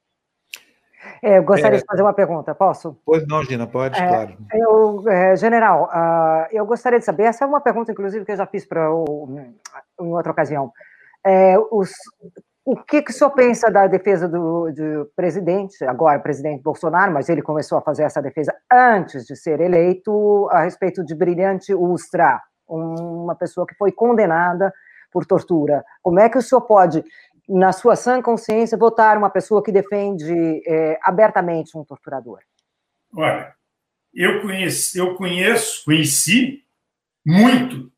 É, 1.22 1.38
eu 1.38 1.42
gostaria 1.42 1.78
é, 1.78 1.80
de 1.80 1.86
fazer 1.86 2.02
uma 2.02 2.12
pergunta, 2.12 2.54
posso? 2.54 2.96
Pois 3.04 3.26
não, 3.26 3.42
Gina, 3.44 3.66
pode, 3.66 3.98
é, 3.98 4.08
claro. 4.08 4.36
Eu, 4.52 5.08
é, 5.08 5.36
general, 5.36 5.84
uh, 5.84 6.46
eu 6.52 6.64
gostaria 6.64 6.98
de 6.98 7.04
saber, 7.04 7.24
essa 7.24 7.44
é 7.44 7.46
uma 7.46 7.60
pergunta, 7.60 7.92
inclusive, 7.92 8.24
que 8.24 8.32
eu 8.32 8.36
já 8.36 8.46
fiz 8.46 8.64
para 8.64 8.88
em 8.88 10.12
outra 10.12 10.32
ocasião. 10.32 10.72
É, 11.24 11.56
os, 11.70 11.92
O 12.64 12.76
que, 12.76 13.02
que 13.02 13.10
o 13.10 13.14
senhor 13.14 13.30
pensa 13.30 13.70
da 13.70 13.88
defesa 13.88 14.28
do, 14.28 14.70
do 14.72 15.10
presidente, 15.16 15.84
agora 15.84 16.20
presidente 16.20 16.62
Bolsonaro, 16.62 17.12
mas 17.12 17.28
ele 17.28 17.42
começou 17.42 17.76
a 17.76 17.82
fazer 17.82 18.04
essa 18.04 18.22
defesa 18.22 18.54
antes 18.70 19.26
de 19.26 19.34
ser 19.34 19.60
eleito, 19.60 20.48
a 20.50 20.62
respeito 20.62 21.04
de 21.04 21.14
Brilhante 21.14 21.74
Ustra, 21.74 22.40
uma 22.68 23.34
pessoa 23.34 23.66
que 23.66 23.74
foi 23.74 23.90
condenada 23.90 24.72
por 25.10 25.26
tortura. 25.26 25.84
Como 26.00 26.20
é 26.20 26.28
que 26.28 26.38
o 26.38 26.42
senhor 26.42 26.62
pode, 26.62 27.04
na 27.48 27.72
sua 27.72 27.96
sã 27.96 28.22
consciência, 28.22 28.78
votar 28.78 29.18
uma 29.18 29.28
pessoa 29.28 29.62
que 29.62 29.72
defende 29.72 30.62
é, 30.66 30.98
abertamente 31.02 31.76
um 31.76 31.84
torturador? 31.84 32.38
Olha, 33.12 33.52
eu 34.14 34.40
conheço, 34.40 34.96
eu 34.96 35.16
conheço, 35.16 35.84
conheci 35.84 36.62
muito, 37.26 37.90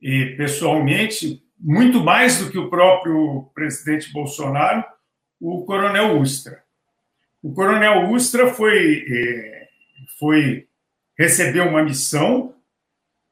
e 0.00 0.34
pessoalmente, 0.36 1.42
muito 1.62 2.02
mais 2.02 2.38
do 2.38 2.50
que 2.50 2.58
o 2.58 2.68
próprio 2.68 3.48
presidente 3.54 4.12
Bolsonaro, 4.12 4.84
o 5.40 5.64
coronel 5.64 6.18
Ustra. 6.18 6.62
O 7.40 7.52
coronel 7.52 8.10
Ustra 8.10 8.52
foi, 8.52 9.04
é, 9.08 9.68
foi 10.18 10.66
recebeu 11.16 11.68
uma 11.68 11.82
missão 11.82 12.54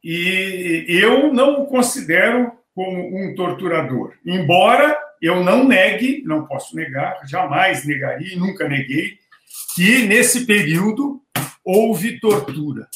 e 0.02 0.86
eu 0.88 1.32
não 1.32 1.62
o 1.62 1.66
considero 1.66 2.52
como 2.74 3.18
um 3.18 3.34
torturador, 3.34 4.14
embora 4.24 4.96
eu 5.20 5.44
não 5.44 5.66
negue, 5.66 6.22
não 6.24 6.46
posso 6.46 6.74
negar, 6.74 7.20
jamais 7.26 7.84
negaria, 7.84 8.38
nunca 8.38 8.68
neguei, 8.68 9.18
que 9.74 10.06
nesse 10.06 10.46
período 10.46 11.20
houve 11.64 12.18
tortura. 12.20 12.88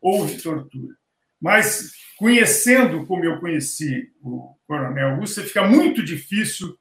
Houve 0.00 0.42
tortura. 0.42 0.94
Mas 1.40 1.92
conhecendo 2.18 3.06
como 3.06 3.24
eu 3.24 3.38
conheci 3.38 4.12
o 4.22 4.56
Coronel 4.66 5.20
Ustra, 5.20 5.44
fica 5.44 5.66
muito 5.66 6.02
difícil. 6.02 6.76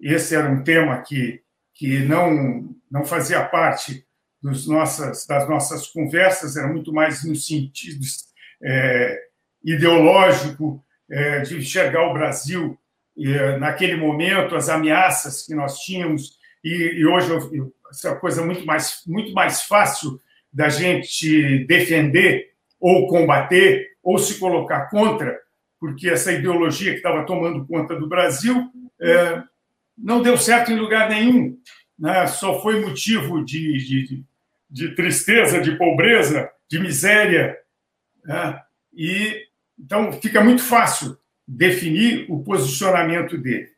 Esse 0.00 0.34
era 0.34 0.48
um 0.48 0.62
tema 0.62 1.00
que, 1.02 1.42
que 1.74 2.00
não, 2.00 2.74
não 2.90 3.04
fazia 3.04 3.44
parte 3.44 4.06
dos 4.40 4.68
nossas, 4.68 5.26
das 5.26 5.48
nossas 5.48 5.88
conversas, 5.88 6.56
era 6.56 6.68
muito 6.68 6.92
mais 6.92 7.24
no 7.24 7.34
sentido 7.34 8.04
é, 8.62 9.20
ideológico, 9.64 10.84
é, 11.10 11.40
de 11.40 11.56
enxergar 11.56 12.08
o 12.08 12.12
Brasil 12.12 12.78
é, 13.18 13.58
naquele 13.58 13.96
momento, 13.96 14.54
as 14.54 14.68
ameaças 14.68 15.44
que 15.44 15.54
nós 15.54 15.80
tínhamos, 15.80 16.38
e, 16.62 16.70
e 16.70 17.06
hoje 17.06 17.30
eu, 17.30 17.74
essa 17.90 18.14
coisa 18.16 18.44
muito 18.44 18.64
mais, 18.64 19.02
muito 19.06 19.32
mais 19.32 19.62
fácil 19.62 20.20
da 20.52 20.68
gente 20.68 21.64
defender 21.66 22.52
ou 22.80 23.08
combater 23.08 23.87
ou 24.08 24.16
se 24.16 24.38
colocar 24.38 24.88
contra, 24.88 25.38
porque 25.78 26.08
essa 26.08 26.32
ideologia 26.32 26.92
que 26.92 26.96
estava 26.96 27.26
tomando 27.26 27.66
conta 27.66 27.94
do 27.94 28.08
Brasil 28.08 28.72
é, 28.98 29.42
não 29.98 30.22
deu 30.22 30.38
certo 30.38 30.72
em 30.72 30.78
lugar 30.78 31.10
nenhum, 31.10 31.58
né? 31.98 32.26
só 32.26 32.58
foi 32.62 32.80
motivo 32.80 33.44
de, 33.44 33.76
de, 33.76 34.24
de, 34.70 34.94
tristeza, 34.94 35.60
de 35.60 35.76
pobreza, 35.76 36.50
de 36.70 36.80
miséria. 36.80 37.58
Né? 38.24 38.62
E 38.94 39.46
então 39.78 40.10
fica 40.10 40.42
muito 40.42 40.62
fácil 40.62 41.18
definir 41.46 42.24
o 42.30 42.42
posicionamento 42.42 43.36
dele. 43.36 43.68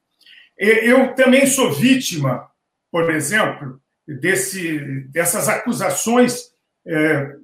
Eu 0.57 1.13
também 1.17 1.45
sou 1.45 1.73
vítima, 1.73 2.49
por 2.89 3.11
exemplo, 3.11 3.81
desse, 4.07 4.79
dessas 5.09 5.49
acusações 5.49 6.53
é, 6.87 7.35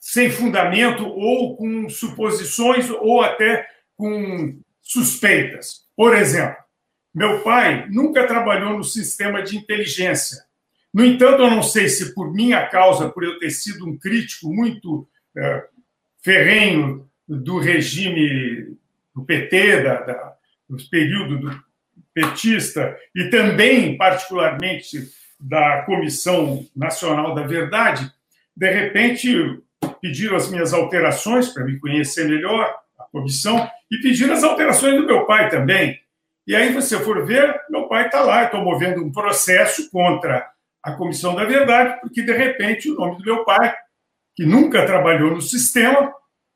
sem 0.00 0.30
fundamento 0.30 1.06
ou 1.06 1.54
com 1.56 1.88
suposições 1.90 2.88
ou 2.88 3.20
até 3.20 3.68
com 3.94 4.58
suspeitas. 4.82 5.84
Por 5.94 6.16
exemplo, 6.16 6.56
meu 7.14 7.40
pai 7.40 7.86
nunca 7.90 8.26
trabalhou 8.26 8.78
no 8.78 8.84
sistema 8.84 9.42
de 9.42 9.58
inteligência. 9.58 10.42
No 10.92 11.04
entanto, 11.04 11.42
eu 11.42 11.50
não 11.50 11.62
sei 11.62 11.88
se 11.88 12.14
por 12.14 12.32
minha 12.32 12.66
causa, 12.66 13.10
por 13.10 13.22
eu 13.22 13.38
ter 13.38 13.50
sido 13.50 13.86
um 13.86 13.96
crítico 13.96 14.52
muito 14.52 15.06
é, 15.36 15.64
ferrenho 16.22 17.08
do 17.28 17.58
regime 17.58 18.76
do 19.14 19.24
PT, 19.24 19.82
da, 19.82 20.00
da, 20.00 20.36
do 20.68 20.76
período 20.88 21.38
do 21.38 21.64
petista, 22.12 22.96
e 23.14 23.28
também, 23.30 23.96
particularmente, 23.96 25.08
da 25.38 25.82
Comissão 25.82 26.66
Nacional 26.74 27.34
da 27.34 27.42
Verdade, 27.42 28.10
de 28.56 28.70
repente 28.70 29.62
pediram 30.00 30.36
as 30.36 30.50
minhas 30.50 30.72
alterações 30.72 31.48
para 31.48 31.64
me 31.64 31.78
conhecer 31.78 32.28
melhor, 32.28 32.74
a 32.98 33.04
comissão, 33.04 33.68
e 33.90 33.98
pediram 33.98 34.34
as 34.34 34.42
alterações 34.42 34.94
do 34.94 35.06
meu 35.06 35.26
pai 35.26 35.48
também. 35.48 36.00
E 36.46 36.54
aí 36.54 36.72
você 36.72 36.98
for 36.98 37.24
ver, 37.24 37.60
meu 37.70 37.86
pai 37.88 38.06
está 38.06 38.22
lá, 38.22 38.44
estou 38.44 38.62
movendo 38.62 39.04
um 39.04 39.12
processo 39.12 39.90
contra 39.90 40.50
a 40.82 40.92
Comissão 40.92 41.34
da 41.34 41.44
Verdade, 41.44 42.00
porque 42.00 42.22
de 42.22 42.32
repente 42.32 42.90
o 42.90 42.94
nome 42.94 43.18
do 43.18 43.24
meu 43.24 43.44
pai, 43.44 43.74
que 44.34 44.44
nunca 44.44 44.86
trabalhou 44.86 45.30
no 45.30 45.40
sistema, 45.40 46.12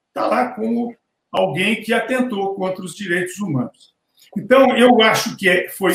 está 0.08 0.26
lá 0.26 0.48
como 0.48 0.96
alguém 1.30 1.82
que 1.82 1.92
atentou 1.92 2.54
contra 2.54 2.84
os 2.84 2.94
direitos 2.94 3.38
humanos. 3.38 3.94
Então, 4.36 4.76
eu 4.76 5.00
acho 5.02 5.36
que 5.36 5.48
é, 5.48 5.68
foi. 5.68 5.92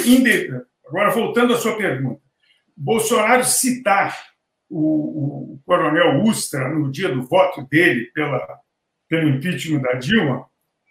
Agora, 0.86 1.12
voltando 1.12 1.54
à 1.54 1.58
sua 1.58 1.76
pergunta, 1.76 2.22
Bolsonaro 2.76 3.44
citar 3.44 4.29
o, 4.70 5.54
o 5.54 5.60
coronel 5.66 6.24
Ustra, 6.24 6.70
no 6.70 6.92
dia 6.92 7.10
do 7.10 7.24
voto 7.24 7.68
dele 7.70 8.06
pela, 8.14 8.60
pelo 9.08 9.30
impeachment 9.30 9.82
da 9.82 9.94
Dilma, 9.94 10.46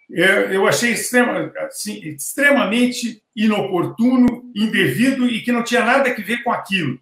eu, 0.09 0.51
eu 0.51 0.67
achei 0.67 0.91
extrema, 0.91 1.51
assim, 1.57 1.99
extremamente 1.99 3.21
inoportuno, 3.35 4.51
indevido 4.55 5.27
e 5.27 5.41
que 5.41 5.51
não 5.51 5.63
tinha 5.63 5.85
nada 5.85 6.09
a 6.09 6.15
ver 6.15 6.43
com 6.43 6.51
aquilo. 6.51 6.99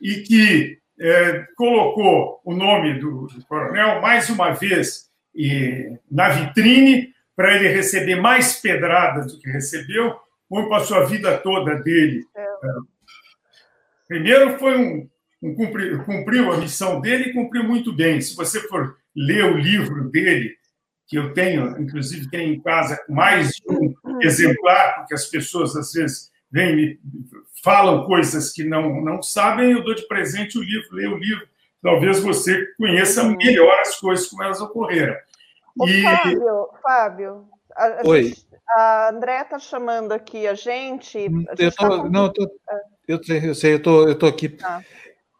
E 0.00 0.22
que 0.22 0.78
é, 1.00 1.46
colocou 1.56 2.40
o 2.44 2.54
nome 2.54 2.98
do, 3.00 3.26
do, 3.26 3.44
coronel 3.46 4.00
mais 4.00 4.30
uma 4.30 4.52
vez 4.52 5.08
e, 5.34 5.92
na 6.10 6.28
vitrine 6.28 7.12
para 7.36 7.54
ele 7.54 7.68
receber 7.68 8.16
mais 8.16 8.56
pedradas 8.56 9.32
do 9.32 9.40
que 9.40 9.50
recebeu, 9.50 10.16
como 10.48 10.68
passou 10.68 10.96
a 10.98 11.04
vida 11.04 11.38
toda 11.38 11.76
dele. 11.76 12.24
É. 12.36 12.46
Primeiro 14.08 14.58
foi 14.58 14.76
um, 14.76 15.08
cumpriu, 15.40 16.04
cumpriu 16.04 16.52
a 16.52 16.56
missão 16.56 17.00
dele 17.00 17.30
e 17.30 17.32
cumpriu 17.32 17.64
muito 17.64 17.92
bem. 17.92 18.20
Se 18.20 18.34
você 18.34 18.60
for 18.68 18.96
ler 19.14 19.44
o 19.44 19.56
livro 19.56 20.08
dele, 20.10 20.56
que 21.06 21.16
eu 21.16 21.32
tenho, 21.32 21.80
inclusive 21.80 22.30
tenho 22.30 22.52
em 22.54 22.60
casa 22.60 22.98
mais 23.08 23.48
de 23.48 23.62
um 23.70 24.20
exemplar, 24.20 24.96
porque 24.96 25.14
as 25.14 25.26
pessoas 25.26 25.74
às 25.74 25.92
vezes 25.92 26.30
vêm 26.50 26.76
me 26.76 27.00
falam 27.62 28.06
coisas 28.06 28.52
que 28.52 28.64
não, 28.64 29.00
não 29.02 29.22
sabem, 29.22 29.72
eu 29.72 29.82
dou 29.82 29.94
de 29.94 30.06
presente 30.06 30.58
o 30.58 30.62
livro, 30.62 30.94
leio 30.94 31.14
o 31.14 31.18
livro, 31.18 31.46
talvez 31.82 32.20
você 32.20 32.66
conheça 32.76 33.24
melhor 33.24 33.78
as 33.80 33.96
coisas 33.98 34.26
como 34.26 34.42
elas 34.42 34.60
ocorreram. 34.60 35.16
E... 35.86 36.02
Fábio, 36.02 36.68
Fábio, 36.82 37.48
a, 37.74 38.02
Oi. 38.04 38.34
a 38.68 39.10
André 39.10 39.42
está 39.42 39.58
chamando 39.58 40.12
aqui 40.12 40.46
a 40.46 40.54
gente. 40.54 41.18
A 41.48 41.54
gente 41.54 41.62
eu 41.62 41.72
tô, 41.72 42.02
tá 42.02 42.08
não, 42.08 42.24
eu, 42.26 42.32
tô, 42.32 42.50
eu 43.06 43.24
sei, 43.24 43.48
eu 43.48 43.54
sei, 43.54 43.74
eu 43.74 43.82
tô, 43.82 44.08
eu 44.08 44.18
tô 44.18 44.26
aqui. 44.26 44.56
Ah. 44.62 44.82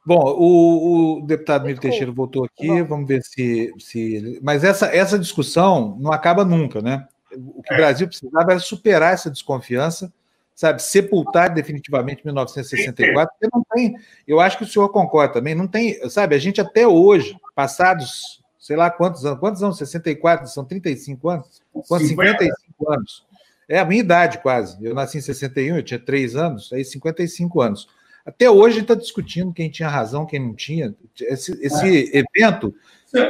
Bom, 0.09 0.25
o, 0.39 1.19
o 1.19 1.27
deputado 1.27 1.67
Miro 1.67 1.83
Teixeira 1.83 2.11
voltou 2.11 2.43
aqui, 2.43 2.81
vamos 2.81 3.07
ver 3.07 3.23
se, 3.23 3.71
se. 3.79 4.41
Mas 4.43 4.65
essa, 4.65 4.87
essa 4.87 5.19
discussão 5.19 5.99
não 6.01 6.11
acaba 6.11 6.47
nunca, 6.47 6.81
né? 6.81 7.07
O 7.31 7.63
que 7.63 7.75
o 7.75 7.77
Brasil 7.77 8.09
precisava 8.09 8.53
era 8.53 8.59
superar 8.59 9.13
essa 9.13 9.31
desconfiança, 9.31 10.11
sabe, 10.55 10.81
sepultar 10.81 11.53
definitivamente 11.53 12.25
1964, 12.25 13.35
porque 13.39 13.55
não 13.55 13.63
tem. 13.71 13.97
Eu 14.27 14.41
acho 14.41 14.57
que 14.57 14.65
o 14.65 14.67
senhor 14.67 14.89
concorda 14.89 15.35
também, 15.35 15.55
não 15.55 15.67
tem, 15.67 16.01
sabe, 16.09 16.35
a 16.35 16.39
gente 16.39 16.59
até 16.59 16.89
hoje, 16.89 17.37
passados, 17.55 18.43
sei 18.59 18.79
lá 18.79 18.91
quantos 18.91 19.27
anos, 19.27 19.39
quantos 19.39 19.63
anos? 19.63 19.77
64, 19.77 20.47
são 20.47 20.65
35 20.65 21.29
anos? 21.29 21.63
Quantos? 21.87 22.09
55 22.09 22.91
anos. 22.91 23.27
É 23.69 23.79
a 23.79 23.85
minha 23.85 24.01
idade 24.01 24.39
quase. 24.39 24.83
Eu 24.83 24.95
nasci 24.95 25.19
em 25.19 25.21
61, 25.21 25.77
eu 25.77 25.83
tinha 25.83 26.01
3 26.01 26.35
anos, 26.35 26.73
aí 26.73 26.83
55 26.83 27.61
anos. 27.61 27.98
Até 28.25 28.51
hoje 28.51 28.77
a 28.77 28.81
gente 28.81 28.83
está 28.83 28.95
discutindo 28.95 29.53
quem 29.53 29.71
tinha 29.71 29.89
razão, 29.89 30.27
quem 30.27 30.39
não 30.39 30.55
tinha. 30.55 30.95
Esse, 31.21 31.53
esse 31.65 32.11
é. 32.15 32.19
evento 32.19 32.75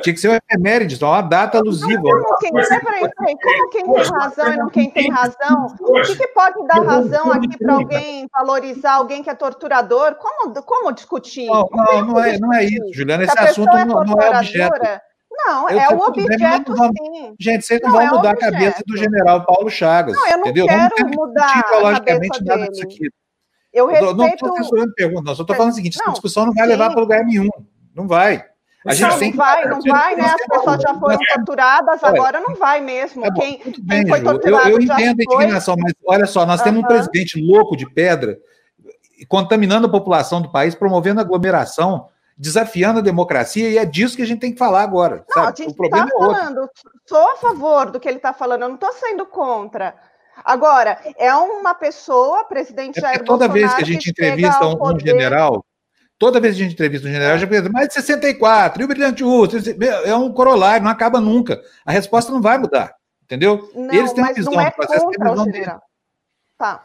tinha 0.02 0.12
que 0.12 0.16
ser 0.16 0.28
uma 0.28 0.40
efeméride, 0.44 1.02
uma 1.02 1.22
data 1.22 1.58
alusiva. 1.58 2.02
Como 2.02 2.38
quem, 2.38 2.52
peraí, 2.52 2.80
peraí, 2.80 3.36
como 3.40 3.70
quem 3.70 3.92
tem 3.92 4.02
razão 4.10 4.52
e 4.52 4.56
não 4.56 4.68
quem 4.68 4.90
tem 4.90 5.10
razão? 5.10 5.66
O 5.80 6.02
que, 6.02 6.16
que 6.16 6.28
pode 6.28 6.66
dar 6.66 6.82
razão 6.84 7.32
aqui 7.32 7.56
para 7.56 7.74
alguém 7.74 8.28
valorizar 8.32 8.94
alguém 8.94 9.22
que 9.22 9.30
é 9.30 9.34
torturador? 9.34 10.16
Como, 10.16 10.52
como 10.62 10.92
discutir? 10.92 11.46
Não, 11.46 11.68
não, 11.72 12.06
não, 12.06 12.24
é, 12.24 12.38
não 12.38 12.52
é 12.52 12.64
isso, 12.64 12.92
Juliana. 12.92 13.22
Esse 13.22 13.38
assunto 13.38 13.76
é 13.76 13.84
não, 13.84 14.04
não, 14.04 14.20
é 14.20 14.30
objeto. 14.30 14.80
Não, 15.30 15.68
é 15.68 15.88
o 15.94 15.98
objeto, 15.98 16.76
sim. 16.76 17.36
Gente, 17.38 17.64
vocês 17.64 17.80
não, 17.80 17.90
não 17.90 17.96
vão 17.98 18.06
é 18.06 18.10
mudar 18.10 18.30
objeto. 18.30 18.48
a 18.48 18.50
cabeça 18.50 18.82
do 18.84 18.96
general 18.96 19.44
Paulo 19.44 19.70
Chagas. 19.70 20.16
Não, 20.16 20.26
eu 20.26 20.38
não 20.38 20.40
entendeu? 20.40 20.66
quero 20.66 20.94
não 20.98 21.10
mudar 21.10 21.64
ideologicamente 21.64 22.44
nada 22.44 22.68
disso 22.68 22.82
aqui. 22.82 23.08
Eu 23.78 23.86
respeito... 23.86 24.16
Não 24.16 24.28
estou 24.28 24.56
censurando 24.56 24.94
pergunta, 24.94 25.22
não. 25.22 25.34
Só 25.34 25.42
estou 25.42 25.56
falando 25.56 25.72
o 25.72 25.74
seguinte: 25.74 25.98
essa 26.00 26.10
discussão 26.10 26.46
não 26.46 26.54
vai 26.54 26.64
sim. 26.64 26.70
levar 26.70 26.90
para 26.90 27.00
lugar 27.00 27.24
nenhum. 27.24 27.48
Não 27.94 28.06
vai. 28.06 28.44
A 28.86 28.94
gente 28.94 29.10
não, 29.10 29.18
tem... 29.18 29.32
vai, 29.32 29.68
não 29.68 29.80
vai, 29.80 30.16
né? 30.16 30.24
As 30.24 30.46
pessoas 30.46 30.80
já 30.80 30.94
foram 30.94 31.18
torturadas, 31.34 32.02
agora 32.04 32.40
não 32.40 32.54
vai 32.54 32.80
mesmo. 32.80 33.22
Tá 33.22 33.32
quem, 33.34 33.60
bem, 33.80 34.04
quem 34.04 34.08
foi 34.08 34.22
torturado 34.22 34.68
eu, 34.68 34.76
eu 34.76 34.80
entendo 34.80 35.20
a 35.20 35.34
indignação, 35.34 35.76
mas 35.78 35.92
olha 36.06 36.26
só, 36.26 36.46
nós 36.46 36.60
uhum. 36.60 36.64
temos 36.64 36.84
um 36.84 36.86
presidente 36.86 37.40
louco 37.40 37.76
de 37.76 37.88
pedra 37.90 38.38
contaminando 39.28 39.88
a 39.88 39.90
população 39.90 40.40
do 40.40 40.50
país, 40.50 40.74
promovendo 40.74 41.20
aglomeração, 41.20 42.08
desafiando 42.36 43.00
a 43.00 43.02
democracia, 43.02 43.68
e 43.68 43.78
é 43.78 43.84
disso 43.84 44.16
que 44.16 44.22
a 44.22 44.26
gente 44.26 44.40
tem 44.40 44.52
que 44.52 44.58
falar 44.58 44.82
agora. 44.82 45.24
Não, 45.28 45.44
sabe? 45.44 45.62
a 45.62 45.64
gente 45.66 45.82
está 45.82 46.06
é 46.06 46.08
falando, 46.08 46.70
sou 47.04 47.32
a 47.32 47.36
favor 47.36 47.90
do 47.90 47.98
que 47.98 48.08
ele 48.08 48.18
está 48.18 48.32
falando, 48.32 48.62
eu 48.62 48.68
não 48.68 48.76
estou 48.76 48.92
sendo 48.92 49.26
contra. 49.26 49.94
Agora, 50.44 50.98
é 51.16 51.34
uma 51.34 51.74
pessoa, 51.74 52.44
presidente 52.44 52.98
é 52.98 53.02
Jair 53.02 53.24
toda 53.24 53.48
Bolsonaro, 53.48 53.52
vez 53.52 53.74
que 53.74 53.82
a 53.82 53.86
gente 53.86 54.04
que 54.04 54.10
entrevista 54.10 54.66
um, 54.66 54.94
um, 54.94 54.98
general, 54.98 55.64
toda 56.18 56.40
vez 56.40 56.54
que 56.54 56.62
a 56.62 56.64
gente 56.64 56.74
entrevista 56.74 57.08
um 57.08 57.10
general, 57.10 57.38
já 57.38 57.46
mais 57.70 57.88
de 57.88 57.94
64, 57.94 58.80
e 58.80 58.84
o 58.84 58.88
brilhante 58.88 59.24
urso, 59.24 59.56
é 60.04 60.14
um 60.14 60.32
corolário, 60.32 60.84
não 60.84 60.90
acaba 60.90 61.20
nunca. 61.20 61.60
A 61.84 61.92
resposta 61.92 62.32
não 62.32 62.40
vai 62.40 62.58
mudar, 62.58 62.94
entendeu? 63.22 63.70
Não, 63.74 63.92
Eles 63.92 64.12
têm 64.12 64.24
uma 64.24 64.32
visão 64.32 64.52
não 64.52 64.60
é 64.60 64.70
do 64.70 64.76
processo, 64.76 65.04
contra 65.04 65.32
o 65.32 65.44
general. 65.44 65.82
Tá. 66.56 66.84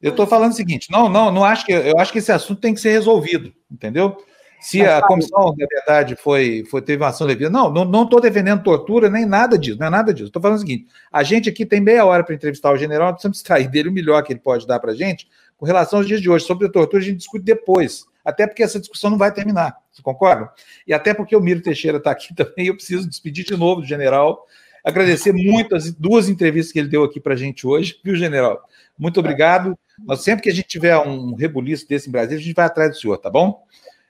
Eu 0.00 0.10
estou 0.10 0.26
falando 0.26 0.52
o 0.52 0.56
seguinte, 0.56 0.88
não, 0.90 1.08
não, 1.08 1.30
não 1.30 1.44
acho 1.44 1.66
que 1.66 1.72
eu 1.72 1.98
acho 1.98 2.12
que 2.12 2.18
esse 2.18 2.30
assunto 2.30 2.60
tem 2.60 2.72
que 2.72 2.80
ser 2.80 2.90
resolvido, 2.90 3.52
entendeu? 3.70 4.16
Se 4.60 4.82
a 4.82 5.00
comissão, 5.02 5.54
na 5.56 5.66
verdade, 5.66 6.16
foi, 6.16 6.64
foi, 6.68 6.82
teve 6.82 7.02
uma 7.02 7.10
ação 7.10 7.26
devida. 7.26 7.48
Não, 7.48 7.70
não 7.70 8.02
estou 8.02 8.20
defendendo 8.20 8.62
tortura 8.62 9.08
nem 9.08 9.24
nada 9.24 9.56
disso, 9.56 9.78
não 9.78 9.86
é 9.86 9.90
nada 9.90 10.12
disso. 10.12 10.26
Estou 10.26 10.42
falando 10.42 10.56
o 10.56 10.60
seguinte: 10.60 10.86
a 11.12 11.22
gente 11.22 11.48
aqui 11.48 11.64
tem 11.64 11.80
meia 11.80 12.04
hora 12.04 12.24
para 12.24 12.34
entrevistar 12.34 12.72
o 12.72 12.76
general, 12.76 13.12
precisamos 13.12 13.38
extrair 13.38 13.68
dele 13.68 13.88
o 13.88 13.92
melhor 13.92 14.22
que 14.22 14.32
ele 14.32 14.40
pode 14.40 14.66
dar 14.66 14.80
para 14.80 14.92
a 14.92 14.94
gente 14.94 15.28
com 15.56 15.64
relação 15.64 16.00
aos 16.00 16.08
dias 16.08 16.20
de 16.20 16.28
hoje. 16.28 16.44
Sobre 16.44 16.66
a 16.66 16.70
tortura, 16.70 17.02
a 17.02 17.06
gente 17.06 17.18
discute 17.18 17.44
depois, 17.44 18.04
até 18.24 18.46
porque 18.46 18.62
essa 18.62 18.80
discussão 18.80 19.10
não 19.10 19.18
vai 19.18 19.32
terminar. 19.32 19.76
Você 19.92 20.02
concorda? 20.02 20.50
E 20.86 20.92
até 20.92 21.14
porque 21.14 21.36
o 21.36 21.40
Miro 21.40 21.62
Teixeira 21.62 21.98
está 21.98 22.10
aqui 22.10 22.34
também, 22.36 22.66
eu 22.66 22.74
preciso 22.74 23.08
despedir 23.08 23.44
de 23.44 23.56
novo 23.56 23.82
do 23.82 23.86
general. 23.86 24.44
Agradecer 24.84 25.32
muito 25.32 25.76
as 25.76 25.92
duas 25.92 26.28
entrevistas 26.28 26.72
que 26.72 26.78
ele 26.78 26.88
deu 26.88 27.04
aqui 27.04 27.20
para 27.20 27.34
a 27.34 27.36
gente 27.36 27.66
hoje, 27.66 28.00
viu, 28.02 28.16
general? 28.16 28.62
Muito 28.98 29.20
obrigado. 29.20 29.78
Mas 30.04 30.22
sempre 30.22 30.42
que 30.44 30.48
a 30.48 30.54
gente 30.54 30.68
tiver 30.68 30.96
um 30.96 31.34
rebuliço 31.34 31.86
desse 31.86 32.08
em 32.08 32.12
Brasília, 32.12 32.38
a 32.38 32.42
gente 32.42 32.54
vai 32.54 32.66
atrás 32.66 32.90
do 32.90 32.96
senhor, 32.96 33.18
tá 33.18 33.28
bom? 33.28 33.62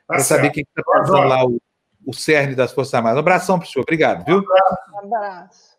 Tá 0.09 0.14
para 0.14 0.24
saber 0.24 0.50
quem 0.50 0.64
está 0.64 0.82
pensando 0.82 1.28
lá 1.28 1.44
o, 1.44 1.61
o 2.06 2.14
cerne 2.14 2.54
das 2.54 2.72
Forças 2.72 2.94
Armadas. 2.94 3.18
Um 3.18 3.20
abração 3.20 3.59
para 3.59 3.68
o 3.68 3.70
senhor. 3.70 3.82
Obrigado, 3.82 4.24
viu? 4.24 4.42
Um 4.94 4.98
abraço. 4.98 5.76